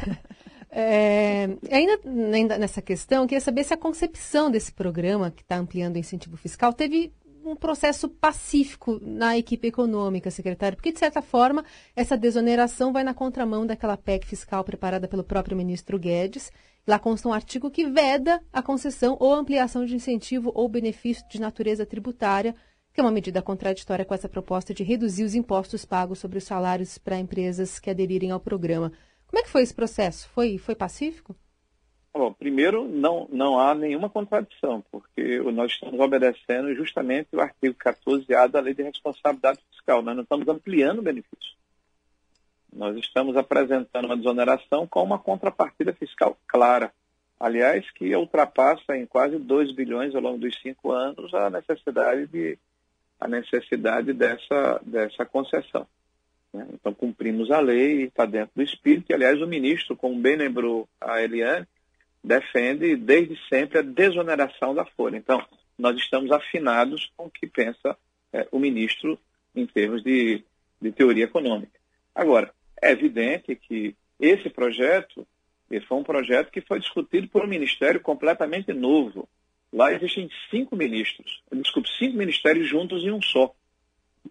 É, 0.69 1.49
ainda, 1.71 1.99
ainda 2.35 2.57
nessa 2.57 2.81
questão, 2.81 3.23
eu 3.23 3.27
queria 3.27 3.41
saber 3.41 3.63
se 3.63 3.73
a 3.73 3.77
concepção 3.77 4.51
desse 4.51 4.71
programa, 4.71 5.31
que 5.31 5.41
está 5.41 5.55
ampliando 5.55 5.95
o 5.95 5.99
incentivo 5.99 6.37
fiscal, 6.37 6.73
teve 6.73 7.11
um 7.46 7.55
processo 7.55 8.10
pacífico 8.10 9.00
na 9.01 9.38
equipe 9.38 9.67
econômica, 9.67 10.31
secretário, 10.31 10.75
porque, 10.75 10.91
de 10.91 11.00
certa 11.00 11.22
forma, 11.22 11.63
essa 11.96 12.17
desoneração 12.17 12.91
vai 12.91 13.03
na 13.03 13.13
contramão 13.13 13.65
daquela 13.65 13.98
PEC 13.98 14.25
fiscal 14.25 14.63
preparada 14.63 15.08
pelo 15.08 15.24
próprio 15.24 15.55
ministro 15.55 15.98
Guedes. 15.98 16.51
Lá 16.88 16.98
consta 16.98 17.27
um 17.27 17.34
artigo 17.34 17.69
que 17.69 17.86
veda 17.86 18.41
a 18.51 18.62
concessão 18.62 19.15
ou 19.19 19.34
ampliação 19.34 19.86
de 19.86 19.96
incentivo 19.96 20.51
ou 20.55 20.67
benefício 20.67 21.24
de 21.29 21.39
natureza 21.39 21.86
tributária, 21.86 22.55
que 22.93 23.00
é 23.00 23.03
uma 23.03 23.12
medida 23.12 23.41
contraditória 23.41 24.05
com 24.05 24.13
essa 24.13 24.27
proposta 24.27 24.74
de 24.74 24.84
reduzir 24.84 25.24
os 25.24 25.36
impostos 25.36 25.86
pagos 25.86 26.19
sobre 26.19 26.38
os 26.38 26.43
salários 26.43 26.98
para 26.98 27.19
empresas 27.19 27.79
que 27.79 27.89
aderirem 27.89 28.31
ao 28.31 28.39
programa. 28.39 28.91
Como 29.27 29.39
é 29.39 29.43
que 29.43 29.50
foi 29.50 29.62
esse 29.62 29.74
processo? 29.74 30.27
Foi, 30.29 30.58
foi 30.58 30.75
pacífico? 30.75 31.36
Bom, 32.19 32.33
primeiro, 32.33 32.85
não, 32.85 33.29
não 33.31 33.57
há 33.57 33.73
nenhuma 33.73 34.09
contradição, 34.09 34.83
porque 34.91 35.39
nós 35.53 35.71
estamos 35.71 35.97
obedecendo 36.01 36.75
justamente 36.75 37.29
o 37.31 37.39
artigo 37.39 37.73
14A 37.75 38.45
da 38.49 38.59
Lei 38.59 38.73
de 38.73 38.83
Responsabilidade 38.83 39.61
Fiscal. 39.71 40.01
Nós 40.01 40.17
não 40.17 40.23
estamos 40.23 40.45
ampliando 40.49 40.99
o 40.99 41.01
benefício. 41.01 41.55
Nós 42.73 42.97
estamos 42.97 43.38
apresentando 43.38 44.03
uma 44.03 44.17
desoneração 44.17 44.85
com 44.85 45.01
uma 45.01 45.17
contrapartida 45.17 45.93
fiscal 45.93 46.38
clara. 46.45 46.91
Aliás, 47.39 47.89
que 47.91 48.13
ultrapassa 48.13 48.97
em 48.97 49.05
quase 49.05 49.39
2 49.39 49.71
bilhões 49.71 50.13
ao 50.13 50.21
longo 50.21 50.39
dos 50.39 50.59
cinco 50.61 50.91
anos 50.91 51.33
a 51.33 51.49
necessidade, 51.49 52.27
de, 52.27 52.59
a 53.17 53.29
necessidade 53.29 54.11
dessa, 54.11 54.81
dessa 54.83 55.25
concessão. 55.25 55.88
Né? 56.53 56.67
Então, 56.73 56.93
cumprimos 56.93 57.49
a 57.49 57.61
lei, 57.61 58.03
está 58.03 58.25
dentro 58.25 58.51
do 58.57 58.61
espírito, 58.61 59.09
e, 59.09 59.13
aliás, 59.13 59.41
o 59.41 59.47
ministro, 59.47 59.95
como 59.95 60.19
bem 60.19 60.35
lembrou 60.35 60.85
a 60.99 61.21
Eliane, 61.21 61.65
defende 62.23 62.95
desde 62.95 63.38
sempre 63.47 63.79
a 63.79 63.81
desoneração 63.81 64.73
da 64.73 64.85
folha. 64.85 65.17
Então, 65.17 65.43
nós 65.77 65.97
estamos 65.97 66.31
afinados 66.31 67.11
com 67.15 67.25
o 67.25 67.31
que 67.31 67.47
pensa 67.47 67.97
é, 68.33 68.47
o 68.51 68.59
ministro 68.59 69.17
em 69.55 69.65
termos 69.65 70.03
de, 70.03 70.43
de 70.81 70.91
teoria 70.91 71.25
econômica. 71.25 71.79
Agora, 72.13 72.53
é 72.81 72.91
evidente 72.91 73.55
que 73.55 73.95
esse 74.19 74.49
projeto 74.49 75.25
esse 75.69 75.85
foi 75.85 75.97
um 75.97 76.03
projeto 76.03 76.49
que 76.51 76.61
foi 76.61 76.79
discutido 76.79 77.27
por 77.27 77.43
um 77.43 77.47
ministério 77.47 78.01
completamente 78.01 78.73
novo. 78.73 79.29
Lá 79.71 79.93
existem 79.93 80.27
cinco 80.49 80.75
ministros, 80.75 81.43
desculpe, 81.51 81.88
cinco 81.97 82.17
ministérios 82.17 82.67
juntos 82.67 83.03
em 83.03 83.11
um 83.11 83.21
só. 83.21 83.53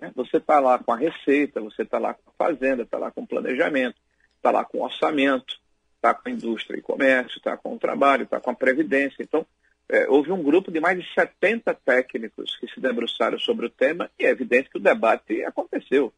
Né? 0.00 0.10
Você 0.16 0.38
está 0.38 0.58
lá 0.58 0.78
com 0.80 0.92
a 0.92 0.96
Receita, 0.96 1.60
você 1.60 1.82
está 1.82 1.98
lá 1.98 2.14
com 2.14 2.28
a 2.28 2.32
Fazenda, 2.32 2.82
está 2.82 2.98
lá 2.98 3.12
com 3.12 3.22
o 3.22 3.26
Planejamento, 3.26 3.96
está 4.36 4.50
lá 4.50 4.64
com 4.64 4.78
o 4.78 4.82
Orçamento, 4.82 5.60
está 5.98 6.14
com 6.14 6.28
a 6.28 6.32
indústria 6.32 6.78
e 6.78 6.82
comércio, 6.82 7.38
está 7.38 7.56
com 7.56 7.74
o 7.74 7.78
trabalho, 7.78 8.22
está 8.22 8.40
com 8.40 8.50
a 8.50 8.54
previdência. 8.54 9.22
Então, 9.22 9.44
é, 9.88 10.08
houve 10.08 10.30
um 10.30 10.42
grupo 10.42 10.70
de 10.70 10.80
mais 10.80 10.98
de 10.98 11.14
70 11.14 11.74
técnicos 11.74 12.56
que 12.56 12.68
se 12.68 12.80
debruçaram 12.80 13.38
sobre 13.38 13.66
o 13.66 13.70
tema 13.70 14.10
e 14.18 14.24
é 14.24 14.30
evidente 14.30 14.70
que 14.70 14.76
o 14.76 14.80
debate 14.80 15.42
aconteceu. 15.44 16.12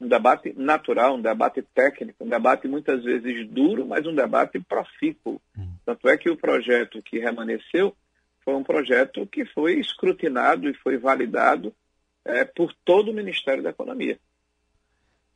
Um 0.00 0.08
debate 0.08 0.52
natural, 0.56 1.14
um 1.14 1.22
debate 1.22 1.62
técnico, 1.74 2.24
um 2.24 2.28
debate 2.28 2.68
muitas 2.68 3.02
vezes 3.02 3.48
duro, 3.48 3.86
mas 3.86 4.06
um 4.06 4.14
debate 4.14 4.60
profícuo. 4.60 5.40
Hum. 5.56 5.72
Tanto 5.86 6.08
é 6.08 6.16
que 6.18 6.28
o 6.28 6.36
projeto 6.36 7.00
que 7.02 7.18
remanesceu 7.18 7.96
foi 8.44 8.54
um 8.54 8.62
projeto 8.62 9.26
que 9.26 9.44
foi 9.46 9.80
escrutinado 9.80 10.68
e 10.68 10.74
foi 10.74 10.98
validado 10.98 11.74
é, 12.24 12.44
por 12.44 12.74
todo 12.84 13.10
o 13.10 13.14
Ministério 13.14 13.62
da 13.62 13.70
Economia. 13.70 14.18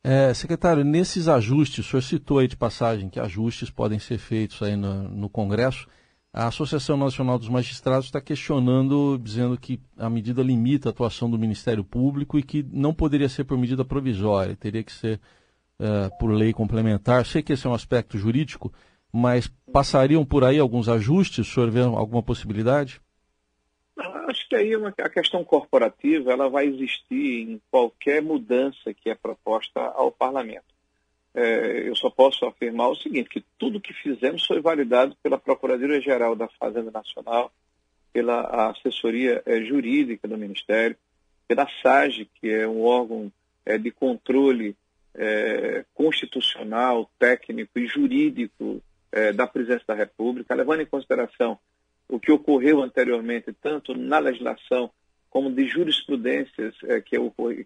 É, 0.03 0.33
secretário, 0.33 0.83
nesses 0.83 1.27
ajustes, 1.27 1.85
o 1.85 1.89
senhor 1.89 2.01
citou 2.01 2.39
aí 2.39 2.47
de 2.47 2.57
passagem 2.57 3.07
que 3.07 3.19
ajustes 3.19 3.69
podem 3.69 3.99
ser 3.99 4.17
feitos 4.17 4.61
aí 4.63 4.75
no, 4.75 5.03
no 5.09 5.29
Congresso. 5.29 5.87
A 6.33 6.47
Associação 6.47 6.97
Nacional 6.97 7.37
dos 7.37 7.49
Magistrados 7.49 8.05
está 8.07 8.19
questionando, 8.19 9.19
dizendo 9.21 9.57
que 9.57 9.79
a 9.97 10.09
medida 10.09 10.41
limita 10.41 10.89
a 10.89 10.91
atuação 10.91 11.29
do 11.29 11.37
Ministério 11.37 11.83
Público 11.83 12.39
e 12.39 12.43
que 12.43 12.63
não 12.71 12.93
poderia 12.93 13.29
ser 13.29 13.43
por 13.43 13.57
medida 13.57 13.85
provisória, 13.85 14.55
teria 14.55 14.83
que 14.83 14.93
ser 14.93 15.19
é, 15.77 16.09
por 16.19 16.31
lei 16.31 16.53
complementar. 16.53 17.25
Sei 17.25 17.43
que 17.43 17.53
esse 17.53 17.67
é 17.67 17.69
um 17.69 17.73
aspecto 17.73 18.17
jurídico, 18.17 18.73
mas 19.11 19.51
passariam 19.71 20.25
por 20.25 20.43
aí 20.43 20.57
alguns 20.57 20.87
ajustes? 20.87 21.47
O 21.47 21.53
senhor 21.53 21.69
vê 21.69 21.81
alguma 21.81 22.23
possibilidade? 22.23 23.01
Acho 23.97 24.47
que 24.47 24.55
aí 24.55 24.75
uma, 24.75 24.89
a 24.89 25.09
questão 25.09 25.43
corporativa 25.43 26.31
ela 26.31 26.49
vai 26.49 26.65
existir 26.65 27.49
em 27.49 27.61
qualquer 27.69 28.21
mudança 28.21 28.93
que 28.93 29.09
é 29.09 29.15
proposta 29.15 29.79
ao 29.79 30.11
parlamento. 30.11 30.71
É, 31.33 31.87
eu 31.87 31.95
só 31.95 32.09
posso 32.09 32.45
afirmar 32.45 32.89
o 32.89 32.95
seguinte, 32.95 33.29
que 33.29 33.43
tudo 33.57 33.79
que 33.81 33.93
fizemos 33.93 34.45
foi 34.45 34.61
validado 34.61 35.15
pela 35.23 35.37
Procuradoria-Geral 35.37 36.35
da 36.35 36.47
Fazenda 36.59 36.91
Nacional, 36.91 37.51
pela 38.11 38.69
assessoria 38.69 39.41
é, 39.45 39.61
jurídica 39.61 40.27
do 40.27 40.37
Ministério, 40.37 40.97
pela 41.47 41.67
SAGE, 41.81 42.29
que 42.39 42.49
é 42.49 42.67
um 42.67 42.83
órgão 42.83 43.31
é, 43.65 43.77
de 43.77 43.91
controle 43.91 44.75
é, 45.15 45.85
constitucional, 45.93 47.09
técnico 47.19 47.77
e 47.77 47.87
jurídico 47.87 48.81
é, 49.11 49.31
da 49.31 49.47
Presidência 49.47 49.85
da 49.87 49.93
República, 49.93 50.55
levando 50.55 50.81
em 50.81 50.85
consideração 50.85 51.59
o 52.11 52.19
que 52.19 52.31
ocorreu 52.31 52.83
anteriormente, 52.83 53.53
tanto 53.53 53.97
na 53.97 54.19
legislação 54.19 54.91
como 55.29 55.49
de 55.49 55.65
jurisprudências 55.65 56.75
é, 56.83 56.99
que, 56.99 57.15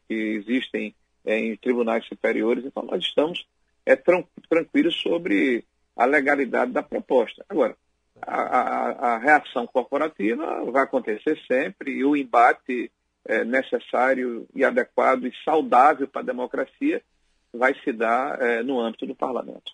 que, 0.08 0.14
existem 0.14 0.96
é, 1.26 1.40
em 1.40 1.58
tribunais 1.58 2.06
superiores. 2.06 2.64
Então, 2.64 2.84
nós 2.84 3.04
estamos 3.04 3.46
é, 3.84 3.96
tranquilos 3.96 4.96
sobre 5.02 5.66
a 5.98 6.06
legalidade 6.06 6.72
da 6.72 6.84
proposta. 6.84 7.44
Agora, 7.50 7.76
a, 8.22 8.36
a, 8.36 9.16
a 9.16 9.18
reação 9.18 9.66
corporativa 9.66 10.64
vai 10.72 10.84
acontecer 10.84 11.40
sempre 11.48 11.92
e 11.92 12.06
o 12.06 12.16
embate 12.16 12.92
é, 13.26 13.44
necessário 13.44 14.48
e 14.54 14.64
adequado 14.64 15.26
e 15.26 15.34
saudável 15.44 16.08
para 16.08 16.22
a 16.22 16.26
democracia 16.26 17.02
vai 17.52 17.74
se 17.84 17.92
dar 17.94 18.38
no 18.66 18.82
âmbito 18.82 19.06
do 19.06 19.16
parlamento. 19.16 19.72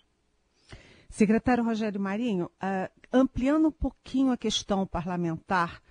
Secretário 1.12 1.62
Rogério 1.62 2.00
Marinho, 2.00 2.46
uh, 2.46 2.90
ampliando 3.12 3.68
um 3.68 3.70
pouquinho 3.70 4.32
a 4.32 4.36
questão 4.36 4.86
parlamentar, 4.86 5.82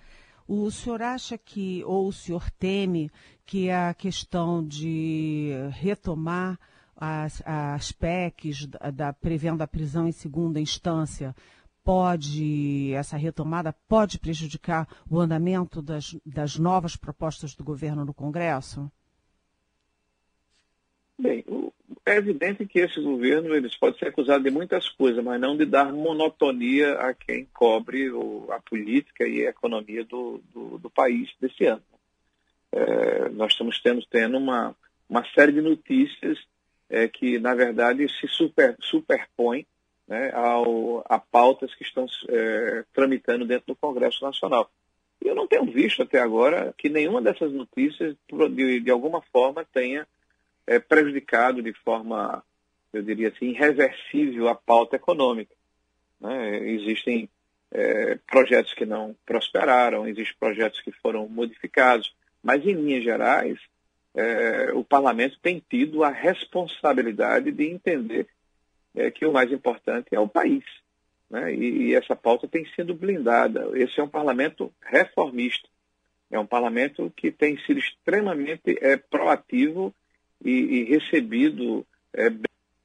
o 0.48 0.68
senhor 0.68 1.00
acha 1.00 1.38
que, 1.38 1.84
ou 1.84 2.08
o 2.08 2.12
senhor 2.12 2.50
teme, 2.50 3.08
que 3.46 3.70
a 3.70 3.94
questão 3.94 4.66
de 4.66 5.52
retomar 5.70 6.58
as, 6.96 7.40
as 7.46 7.92
PECs 7.92 8.66
da, 8.66 8.90
da, 8.90 9.12
prevendo 9.12 9.62
a 9.62 9.66
prisão 9.68 10.08
em 10.08 10.12
segunda 10.12 10.58
instância 10.58 11.36
pode, 11.84 12.92
essa 12.92 13.16
retomada 13.16 13.72
pode 13.88 14.18
prejudicar 14.18 14.88
o 15.08 15.20
andamento 15.20 15.80
das, 15.80 16.16
das 16.26 16.58
novas 16.58 16.96
propostas 16.96 17.54
do 17.54 17.62
governo 17.62 18.04
no 18.04 18.12
Congresso? 18.12 18.90
Bem, 21.16 21.44
é 22.04 22.16
evidente 22.16 22.66
que 22.66 22.80
esse 22.80 23.00
governo 23.00 23.54
eles 23.54 23.76
pode 23.76 23.98
ser 23.98 24.08
acusado 24.08 24.42
de 24.42 24.50
muitas 24.50 24.88
coisas, 24.88 25.22
mas 25.22 25.40
não 25.40 25.56
de 25.56 25.64
dar 25.64 25.92
monotonia 25.92 26.94
a 26.94 27.14
quem 27.14 27.46
cobre 27.52 28.10
o, 28.10 28.50
a 28.50 28.58
política 28.60 29.26
e 29.26 29.46
a 29.46 29.50
economia 29.50 30.04
do, 30.04 30.42
do, 30.52 30.78
do 30.78 30.90
país 30.90 31.30
desse 31.40 31.64
ano. 31.64 31.82
É, 32.72 33.28
nós 33.30 33.52
estamos 33.52 33.80
tendo, 33.80 34.04
tendo 34.06 34.36
uma, 34.36 34.74
uma 35.08 35.24
série 35.32 35.52
de 35.52 35.60
notícias 35.60 36.38
é, 36.90 37.06
que, 37.06 37.38
na 37.38 37.54
verdade, 37.54 38.08
se 38.08 38.26
super, 38.26 38.76
superpõem 38.80 39.64
né, 40.08 40.32
ao, 40.34 41.04
a 41.08 41.18
pautas 41.18 41.74
que 41.74 41.84
estão 41.84 42.06
é, 42.28 42.84
tramitando 42.92 43.46
dentro 43.46 43.68
do 43.68 43.76
Congresso 43.76 44.24
Nacional. 44.24 44.70
E 45.24 45.28
eu 45.28 45.34
não 45.36 45.46
tenho 45.46 45.64
visto 45.66 46.02
até 46.02 46.20
agora 46.20 46.74
que 46.76 46.88
nenhuma 46.88 47.22
dessas 47.22 47.52
notícias, 47.52 48.16
de, 48.50 48.80
de 48.80 48.90
alguma 48.90 49.22
forma, 49.32 49.64
tenha 49.72 50.06
é, 50.66 50.78
prejudicado 50.78 51.62
de 51.62 51.72
forma, 51.72 52.42
eu 52.92 53.02
diria 53.02 53.28
assim, 53.28 53.46
irreversível 53.46 54.48
a 54.48 54.54
pauta 54.54 54.96
econômica. 54.96 55.54
Né? 56.20 56.58
Existem 56.70 57.28
é, 57.70 58.18
projetos 58.26 58.74
que 58.74 58.84
não 58.84 59.16
prosperaram, 59.24 60.06
existem 60.06 60.36
projetos 60.38 60.80
que 60.80 60.92
foram 60.92 61.28
modificados, 61.28 62.14
mas, 62.42 62.64
em 62.66 62.72
linhas 62.72 63.04
gerais, 63.04 63.58
é, 64.14 64.72
o 64.74 64.84
parlamento 64.84 65.38
tem 65.40 65.62
tido 65.70 66.04
a 66.04 66.10
responsabilidade 66.10 67.50
de 67.50 67.64
entender 67.70 68.28
é, 68.94 69.10
que 69.10 69.24
o 69.24 69.32
mais 69.32 69.50
importante 69.50 70.08
é 70.12 70.20
o 70.20 70.28
país. 70.28 70.64
Né? 71.30 71.54
E, 71.54 71.82
e, 71.82 71.94
essa 71.94 72.14
pauta 72.14 72.46
tem 72.46 72.66
sido 72.74 72.94
blindada. 72.94 73.70
Esse 73.74 74.00
é 74.00 74.02
um 74.02 74.08
parlamento 74.08 74.72
reformista. 74.82 75.66
É 76.30 76.38
um 76.38 76.46
parlamento 76.46 77.12
que 77.16 77.30
tem 77.30 77.58
sido 77.60 77.78
extremamente 77.78 78.76
é, 78.80 78.96
proativo 78.96 79.94
e, 80.44 80.50
e 80.50 80.84
recebido 80.84 81.86
é, 82.12 82.30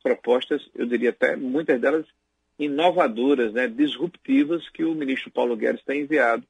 propostas, 0.04 0.62
eu 0.76 0.86
diria 0.86 1.10
até 1.10 1.36
muitas 1.36 1.80
delas 1.80 2.06
inovadoras, 2.58 3.54
né, 3.54 3.68
disruptivas, 3.68 4.68
que 4.70 4.84
o 4.84 4.96
ministro 4.96 5.32
Paulo 5.32 5.56
Guedes 5.56 5.84
tem 5.84 6.02
enviado 6.02 6.44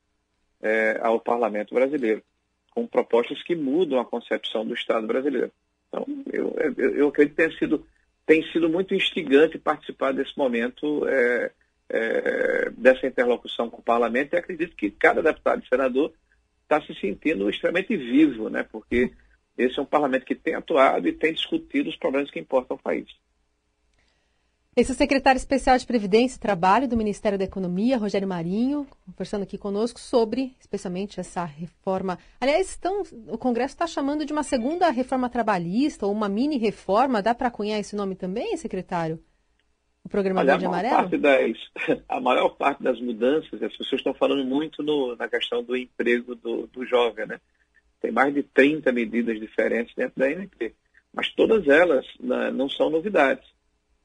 é, 0.61 0.99
ao 1.01 1.19
parlamento 1.19 1.73
brasileiro, 1.73 2.23
com 2.71 2.87
propostas 2.87 3.41
que 3.43 3.55
mudam 3.55 3.99
a 3.99 4.05
concepção 4.05 4.65
do 4.65 4.73
Estado 4.73 5.05
brasileiro. 5.05 5.51
Então, 5.87 6.05
eu, 6.31 6.55
eu, 6.77 6.95
eu 6.95 7.07
acredito 7.07 7.35
que 7.35 7.57
sido, 7.57 7.85
tem 8.25 8.43
sido 8.51 8.69
muito 8.69 8.93
instigante 8.93 9.57
participar 9.57 10.13
desse 10.13 10.37
momento 10.37 11.07
é, 11.07 11.51
é, 11.89 12.69
dessa 12.71 13.07
interlocução 13.07 13.69
com 13.69 13.79
o 13.79 13.83
parlamento 13.83 14.33
e 14.33 14.37
acredito 14.37 14.75
que 14.75 14.91
cada 14.91 15.21
deputado 15.21 15.63
e 15.63 15.67
senador 15.67 16.11
está 16.63 16.81
se 16.81 16.93
sentindo 16.99 17.49
extremamente 17.49 17.95
vivo, 17.95 18.49
né? 18.49 18.63
porque 18.69 19.11
esse 19.57 19.79
é 19.79 19.81
um 19.81 19.85
parlamento 19.85 20.25
que 20.25 20.35
tem 20.35 20.55
atuado 20.55 21.07
e 21.07 21.13
tem 21.13 21.33
discutido 21.33 21.89
os 21.89 21.95
problemas 21.95 22.29
que 22.29 22.39
importam 22.39 22.75
ao 22.75 22.83
país. 22.83 23.07
Esse 24.75 24.91
é 24.91 24.93
o 24.93 24.97
secretário 24.97 25.39
especial 25.39 25.75
de 25.75 25.87
Previdência 25.87 26.37
e 26.37 26.39
Trabalho 26.39 26.87
do 26.87 26.95
Ministério 26.95 27.37
da 27.37 27.43
Economia, 27.43 27.97
Rogério 27.97 28.27
Marinho, 28.27 28.85
conversando 29.07 29.41
aqui 29.41 29.57
conosco 29.57 29.99
sobre, 29.99 30.55
especialmente, 30.59 31.19
essa 31.19 31.43
reforma. 31.43 32.19
Aliás, 32.39 32.69
estão, 32.69 33.01
o 33.27 33.39
Congresso 33.39 33.73
está 33.73 33.87
chamando 33.87 34.23
de 34.23 34.31
uma 34.31 34.43
segunda 34.43 34.91
reforma 34.91 35.29
trabalhista 35.29 36.05
ou 36.05 36.11
uma 36.11 36.29
mini 36.29 36.59
reforma. 36.59 37.23
Dá 37.23 37.33
para 37.33 37.49
cunhar 37.49 37.79
esse 37.79 37.95
nome 37.95 38.15
também, 38.15 38.55
secretário? 38.55 39.19
o 40.07 40.09
programa 40.09 40.39
Olha, 40.39 40.53
Verde 40.53 40.65
a 40.65 40.69
Amarelo? 40.69 40.95
Parte 40.95 41.17
das, 41.17 41.57
a 42.07 42.19
maior 42.19 42.49
parte 42.49 42.81
das 42.81 42.99
mudanças, 42.99 43.61
as 43.61 43.75
pessoas 43.75 43.99
estão 43.99 44.13
falando 44.13 44.43
muito 44.45 44.81
no, 44.81 45.15
na 45.15 45.27
questão 45.27 45.61
do 45.61 45.75
emprego 45.75 46.33
do, 46.33 46.65
do 46.67 46.85
jovem, 46.85 47.27
né? 47.27 47.39
Tem 47.99 48.11
mais 48.11 48.33
de 48.33 48.43
30 48.43 48.91
medidas 48.91 49.39
diferentes 49.39 49.93
dentro 49.95 50.19
da 50.19 50.29
NP, 50.29 50.73
mas 51.13 51.29
todas 51.33 51.67
elas 51.67 52.05
né, 52.19 52.51
não 52.51 52.69
são 52.69 52.89
novidades. 52.89 53.47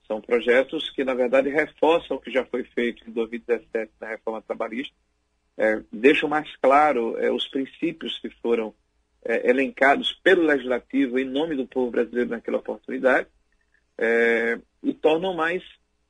São 0.06 0.20
projetos 0.20 0.90
que, 0.90 1.04
na 1.04 1.14
verdade, 1.14 1.48
reforçam 1.48 2.16
o 2.16 2.20
que 2.20 2.30
já 2.30 2.44
foi 2.44 2.64
feito 2.64 3.08
em 3.08 3.12
2017 3.12 3.92
na 4.00 4.08
reforma 4.08 4.42
trabalhista, 4.42 4.94
é, 5.56 5.82
deixam 5.92 6.28
mais 6.28 6.54
claro 6.56 7.16
é, 7.18 7.30
os 7.30 7.46
princípios 7.48 8.18
que 8.18 8.30
foram 8.30 8.74
é, 9.24 9.48
elencados 9.48 10.12
pelo 10.22 10.42
Legislativo 10.42 11.18
em 11.18 11.24
nome 11.24 11.54
do 11.54 11.66
povo 11.66 11.90
brasileiro 11.90 12.30
naquela 12.30 12.58
oportunidade 12.58 13.28
é, 13.98 14.58
e 14.82 14.92
tornam 14.94 15.34
mais 15.34 15.62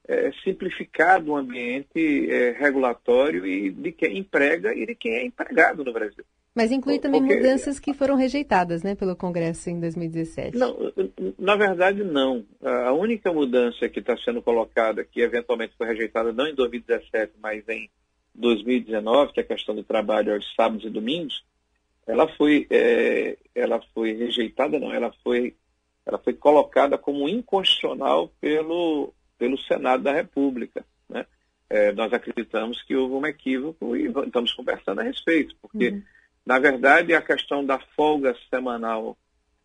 é, 0.07 0.33
simplificado 0.45 1.33
o 1.33 1.37
ambiente 1.37 2.31
é, 2.31 2.53
regulatório 2.53 3.47
e 3.47 3.71
de 3.71 3.93
quem 3.93 4.19
emprega 4.19 4.75
e 4.75 4.87
de 4.87 4.95
quem 4.95 5.15
é 5.15 5.25
empregado 5.25 5.85
no 5.85 5.93
Brasil. 5.93 6.25
Mas 6.55 6.71
inclui 6.71 6.99
também 6.99 7.23
Porque, 7.23 7.37
mudanças 7.37 7.81
que 7.81 7.95
foram 7.95 8.15
rejeitadas 8.15 8.83
né, 8.83 8.95
pelo 8.95 9.17
Congresso 9.17 9.71
em 9.71 9.81
2017. 9.81 10.57
Não, 10.57 10.77
na 11.39 11.57
verdade, 11.57 12.05
não. 12.05 12.45
A 12.63 12.93
única 12.93 13.33
mudança 13.33 13.89
que 13.89 14.01
está 14.01 14.17
sendo 14.19 14.43
colocada, 14.43 15.03
que 15.03 15.21
eventualmente 15.21 15.75
foi 15.79 15.87
rejeitada 15.87 16.31
não 16.33 16.47
em 16.47 16.55
2017, 16.55 17.33
mas 17.41 17.67
em 17.69 17.89
2019, 18.35 19.33
que 19.33 19.41
é 19.41 19.43
a 19.43 19.47
questão 19.47 19.75
do 19.75 19.83
trabalho 19.83 20.35
aos 20.35 20.55
sábados 20.55 20.85
e 20.85 20.91
domingos, 20.91 21.43
ela 22.07 22.29
foi, 22.37 22.67
é, 22.71 23.39
ela 23.55 23.81
foi 23.95 24.13
rejeitada, 24.13 24.79
não, 24.79 24.93
ela 24.93 25.13
foi, 25.23 25.55
ela 26.05 26.19
foi 26.19 26.35
colocada 26.35 26.99
como 26.99 27.29
inconstitucional 27.29 28.31
pelo, 28.41 29.15
pelo 29.39 29.59
Senado 29.59 30.03
da 30.03 30.13
República. 30.13 30.85
Né? 31.09 31.25
É, 31.71 31.93
nós 31.93 32.13
acreditamos 32.13 32.83
que 32.83 32.97
houve 32.97 33.15
um 33.15 33.27
equívoco 33.27 33.97
e 33.97 34.07
estamos 34.07 34.53
conversando 34.53 35.01
a 35.01 35.05
respeito, 35.05 35.55
porque, 35.63 35.91
uhum. 35.91 36.03
Na 36.45 36.59
verdade, 36.59 37.15
a 37.15 37.23
questão 37.23 37.65
da 37.65 37.79
folga 37.97 38.35
semanal 38.51 39.17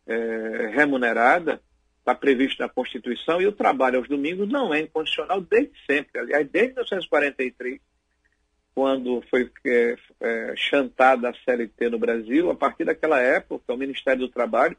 é, 0.06 0.72
remunerada 0.74 1.62
está 2.00 2.16
prevista 2.16 2.63
na 2.63 2.70
Constituição 2.70 3.42
e 3.42 3.48
o 3.48 3.52
trabalho 3.52 3.98
aos 3.98 4.08
domingos 4.08 4.48
não 4.48 4.74
é 4.74 4.82
incondicional 4.82 5.42
desde 5.42 5.74
sempre. 5.86 6.20
Aliás, 6.20 6.48
desde 6.50 6.74
1943, 6.74 7.80
quando 8.74 9.24
foi 9.30 9.52
é, 9.66 9.96
é, 10.22 10.54
chantada 10.56 11.30
a 11.30 11.34
CLT 11.34 11.90
no 11.90 12.00
Brasil, 12.00 12.50
a 12.50 12.56
partir 12.56 12.86
daquela 12.86 13.20
época, 13.20 13.74
o 13.74 13.78
Ministério 13.78 14.22
do 14.22 14.30
Trabalho 14.30 14.78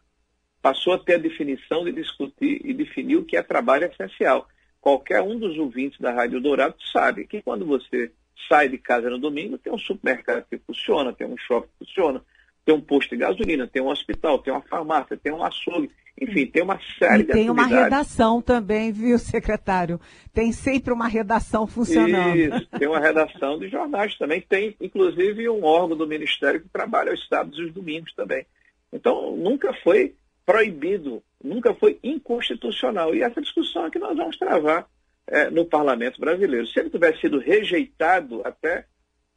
passou 0.63 0.95
a 0.95 0.99
ter 0.99 1.15
a 1.15 1.19
definição 1.19 1.85
de 1.85 1.93
discutir 1.93 2.61
e 2.65 2.73
definir 2.73 3.17
o 3.17 3.25
que 3.25 3.37
é 3.37 3.43
trabalho 3.43 3.87
essencial 3.87 4.49
qualquer 4.81 5.21
um 5.21 5.39
dos 5.39 5.59
ouvintes 5.59 6.01
da 6.01 6.13
Rádio 6.13 6.41
Dourado 6.41 6.75
sabe 6.93 7.27
que 7.27 7.43
quando 7.43 7.67
você 7.67 8.11
sai 8.47 8.69
de 8.69 8.79
casa 8.79 9.11
no 9.11 9.19
domingo, 9.19 9.59
tem 9.59 9.73
um 9.73 9.79
supermercado 9.79 10.45
que 10.49 10.59
funciona, 10.59 11.13
tem 11.13 11.27
um 11.27 11.37
shopping 11.37 11.69
que 11.79 11.87
funciona, 11.87 12.23
tem 12.65 12.75
um 12.75 12.81
posto 12.81 13.11
de 13.11 13.17
gasolina, 13.17 13.67
tem 13.67 13.83
um 13.83 13.89
hospital, 13.89 14.39
tem 14.39 14.53
uma 14.53 14.63
farmácia, 14.63 15.17
tem 15.17 15.33
um 15.33 15.43
açougue, 15.43 15.91
enfim, 16.21 16.47
tem 16.47 16.63
uma 16.63 16.79
série 16.99 17.23
e 17.23 17.27
de 17.27 17.33
tem 17.33 17.49
uma 17.49 17.67
redação 17.67 18.43
também, 18.43 18.93
viu, 18.93 19.19
secretário? 19.19 20.01
Tem 20.33 20.53
sempre 20.53 20.93
uma 20.93 21.09
redação 21.09 21.67
funcionando. 21.67 22.37
Isso, 22.37 22.67
tem 22.79 22.89
uma 22.89 23.01
redação 23.01 23.59
de 23.59 23.69
jornais 23.69 24.17
também, 24.19 24.41
tem 24.41 24.77
inclusive 24.81 25.49
um 25.49 25.65
órgão 25.65 25.97
do 25.97 26.07
Ministério 26.07 26.61
que 26.61 26.69
trabalha 26.69 27.13
os 27.13 27.27
sábados 27.29 27.59
e 27.59 27.63
os 27.63 27.73
domingos 27.73 28.13
também. 28.15 28.45
Então, 28.93 29.37
nunca 29.37 29.73
foi 29.83 30.15
proibido, 30.45 31.23
nunca 31.43 31.75
foi 31.75 31.99
inconstitucional. 32.03 33.15
E 33.15 33.23
essa 33.23 33.41
discussão 33.41 33.87
é 33.87 33.91
que 33.91 33.99
nós 33.99 34.17
vamos 34.17 34.37
travar 34.37 34.87
é, 35.29 35.51
no 35.51 35.65
parlamento 35.65 36.21
brasileiro. 36.21 36.67
Se 36.67 36.81
ele 36.81 36.91
tivesse 36.91 37.21
sido 37.21 37.39
rejeitado 37.39 38.41
até, 38.45 38.87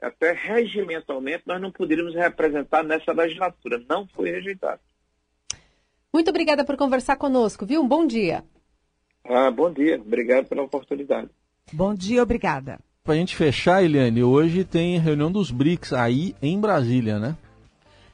até 0.02 0.32
regimentalmente, 0.32 1.44
nós 1.46 1.62
não 1.62 1.72
poderíamos 1.72 2.16
representar 2.16 2.84
nessa 2.84 3.12
legislatura. 3.12 3.84
Não 3.88 4.08
foi 4.08 4.32
rejeitado. 4.32 4.80
Muito 6.14 6.30
obrigada 6.30 6.66
por 6.66 6.76
conversar 6.76 7.16
conosco, 7.18 7.66
viu? 7.66 7.82
Um 7.82 7.88
bom 7.88 8.06
dia. 8.06 8.44
Ah, 9.24 9.52
bom 9.52 9.72
dia. 9.72 9.96
Obrigado 9.96 10.48
pela 10.48 10.64
oportunidade. 10.64 11.30
Bom 11.72 11.94
dia, 11.94 12.24
obrigada. 12.24 12.80
Para 13.04 13.14
a 13.14 13.18
gente 13.18 13.36
fechar, 13.36 13.84
Eliane, 13.84 14.24
hoje 14.24 14.64
tem 14.64 15.00
reunião 15.00 15.32
dos 15.32 15.52
BRICS 15.52 15.94
aí 15.94 16.36
em 16.42 16.60
Brasília, 16.60 17.18
né? 17.18 17.36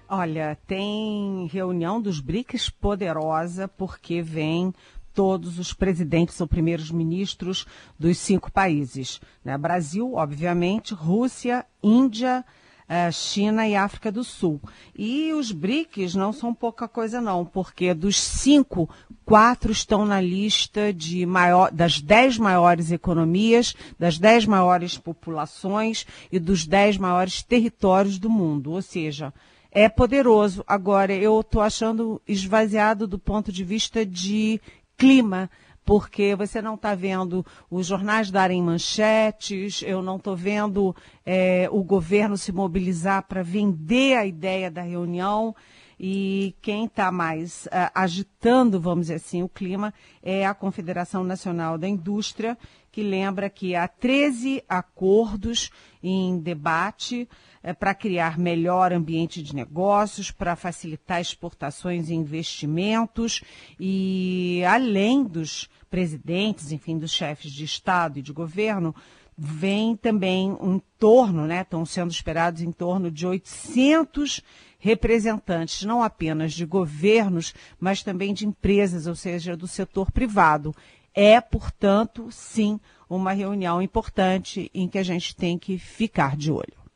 Olha, 0.09 0.57
tem 0.65 1.47
reunião 1.51 2.01
dos 2.01 2.21
BRICS 2.21 2.69
poderosa, 2.69 3.67
porque 3.67 4.21
vem 4.21 4.73
todos 5.17 5.57
os 5.57 5.73
presidentes 5.73 6.39
ou 6.39 6.47
primeiros 6.47 6.91
ministros 6.91 7.65
dos 7.97 8.19
cinco 8.19 8.51
países. 8.51 9.19
Né? 9.43 9.57
Brasil, 9.57 10.13
obviamente, 10.13 10.93
Rússia, 10.93 11.65
Índia, 11.81 12.45
eh, 12.87 13.11
China 13.11 13.67
e 13.67 13.75
África 13.75 14.11
do 14.11 14.23
Sul. 14.23 14.61
E 14.95 15.33
os 15.33 15.51
BRICS 15.51 16.13
não 16.13 16.31
são 16.31 16.53
pouca 16.53 16.87
coisa 16.87 17.19
não, 17.19 17.43
porque 17.43 17.95
dos 17.95 18.21
cinco, 18.21 18.87
quatro 19.25 19.71
estão 19.71 20.05
na 20.05 20.21
lista 20.21 20.93
de 20.93 21.25
maior, 21.25 21.71
das 21.71 21.99
dez 21.99 22.37
maiores 22.37 22.91
economias, 22.91 23.73
das 23.97 24.19
dez 24.19 24.45
maiores 24.45 24.99
populações 24.99 26.05
e 26.31 26.37
dos 26.37 26.67
dez 26.67 26.95
maiores 26.95 27.41
territórios 27.41 28.19
do 28.19 28.29
mundo. 28.29 28.71
Ou 28.71 28.83
seja, 28.83 29.33
é 29.71 29.89
poderoso. 29.89 30.63
Agora, 30.67 31.11
eu 31.11 31.39
estou 31.39 31.63
achando 31.63 32.21
esvaziado 32.27 33.07
do 33.07 33.17
ponto 33.17 33.51
de 33.51 33.63
vista 33.63 34.05
de 34.05 34.61
clima, 34.97 35.49
porque 35.85 36.35
você 36.35 36.61
não 36.61 36.75
está 36.75 36.93
vendo 36.93 37.45
os 37.71 37.87
jornais 37.87 38.29
darem 38.29 38.61
manchetes, 38.61 39.81
eu 39.83 40.01
não 40.01 40.17
estou 40.17 40.35
vendo 40.35 40.93
é, 41.25 41.69
o 41.71 41.81
governo 41.81 42.37
se 42.37 42.51
mobilizar 42.51 43.25
para 43.25 43.41
vender 43.41 44.17
a 44.17 44.25
ideia 44.25 44.69
da 44.69 44.81
reunião. 44.81 45.55
E 45.99 46.55
quem 46.61 46.85
está 46.85 47.11
mais 47.11 47.65
uh, 47.67 47.89
agitando, 47.95 48.79
vamos 48.79 49.05
dizer 49.07 49.15
assim, 49.15 49.41
o 49.41 49.49
clima 49.49 49.93
é 50.21 50.45
a 50.45 50.53
Confederação 50.53 51.23
Nacional 51.23 51.77
da 51.77 51.87
Indústria, 51.87 52.55
que 52.91 53.01
lembra 53.01 53.49
que 53.49 53.75
há 53.75 53.87
13 53.87 54.63
acordos 54.67 55.71
em 56.03 56.37
debate 56.37 57.27
é, 57.67 57.73
para 57.73 57.93
criar 57.93 58.39
melhor 58.39 58.93
ambiente 58.93 59.43
de 59.43 59.53
negócios, 59.53 60.31
para 60.31 60.55
facilitar 60.55 61.19
exportações 61.19 62.07
e 62.07 62.13
investimentos 62.13 63.43
e 63.77 64.63
além 64.65 65.21
dos 65.21 65.69
presidentes, 65.89 66.71
enfim, 66.71 66.97
dos 66.97 67.11
chefes 67.11 67.51
de 67.51 67.65
Estado 67.65 68.19
e 68.19 68.21
de 68.21 68.31
governo, 68.31 68.95
vem 69.37 69.97
também 69.97 70.49
um 70.61 70.79
torno, 70.97 71.45
né? 71.45 71.59
Estão 71.59 71.85
sendo 71.85 72.09
esperados 72.09 72.61
em 72.61 72.71
torno 72.71 73.11
de 73.11 73.27
800 73.27 74.41
representantes, 74.79 75.83
não 75.83 76.01
apenas 76.01 76.53
de 76.53 76.65
governos, 76.65 77.53
mas 77.77 78.01
também 78.01 78.33
de 78.33 78.47
empresas, 78.47 79.07
ou 79.07 79.15
seja, 79.15 79.57
do 79.57 79.67
setor 79.67 80.09
privado. 80.09 80.73
É, 81.13 81.41
portanto, 81.41 82.29
sim, 82.31 82.79
uma 83.09 83.33
reunião 83.33 83.81
importante 83.81 84.71
em 84.73 84.87
que 84.87 84.97
a 84.97 85.03
gente 85.03 85.35
tem 85.35 85.59
que 85.59 85.77
ficar 85.77 86.37
de 86.37 86.49
olho. 86.49 86.86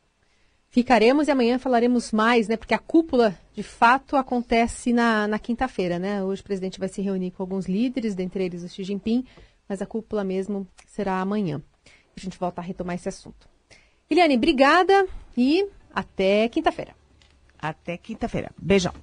Ficaremos 0.72 1.28
e 1.28 1.30
amanhã 1.30 1.58
falaremos 1.58 2.12
mais, 2.12 2.48
né? 2.48 2.56
Porque 2.56 2.72
a 2.72 2.78
cúpula, 2.78 3.38
de 3.52 3.62
fato, 3.62 4.16
acontece 4.16 4.90
na, 4.90 5.28
na 5.28 5.38
quinta-feira, 5.38 5.98
né? 5.98 6.24
Hoje 6.24 6.40
o 6.40 6.44
presidente 6.44 6.80
vai 6.80 6.88
se 6.88 7.02
reunir 7.02 7.30
com 7.30 7.42
alguns 7.42 7.66
líderes, 7.66 8.14
dentre 8.14 8.42
eles 8.42 8.62
o 8.62 8.68
Xi 8.70 8.82
Jinping, 8.82 9.22
mas 9.68 9.82
a 9.82 9.86
cúpula 9.86 10.24
mesmo 10.24 10.66
será 10.86 11.20
amanhã. 11.20 11.62
A 12.16 12.18
gente 12.18 12.38
volta 12.38 12.62
a 12.62 12.64
retomar 12.64 12.94
esse 12.94 13.06
assunto. 13.06 13.46
Eliane, 14.08 14.34
obrigada 14.34 15.06
e 15.36 15.68
até 15.92 16.48
quinta-feira. 16.48 16.96
Até 17.58 17.98
quinta-feira. 17.98 18.50
Beijão. 18.56 18.94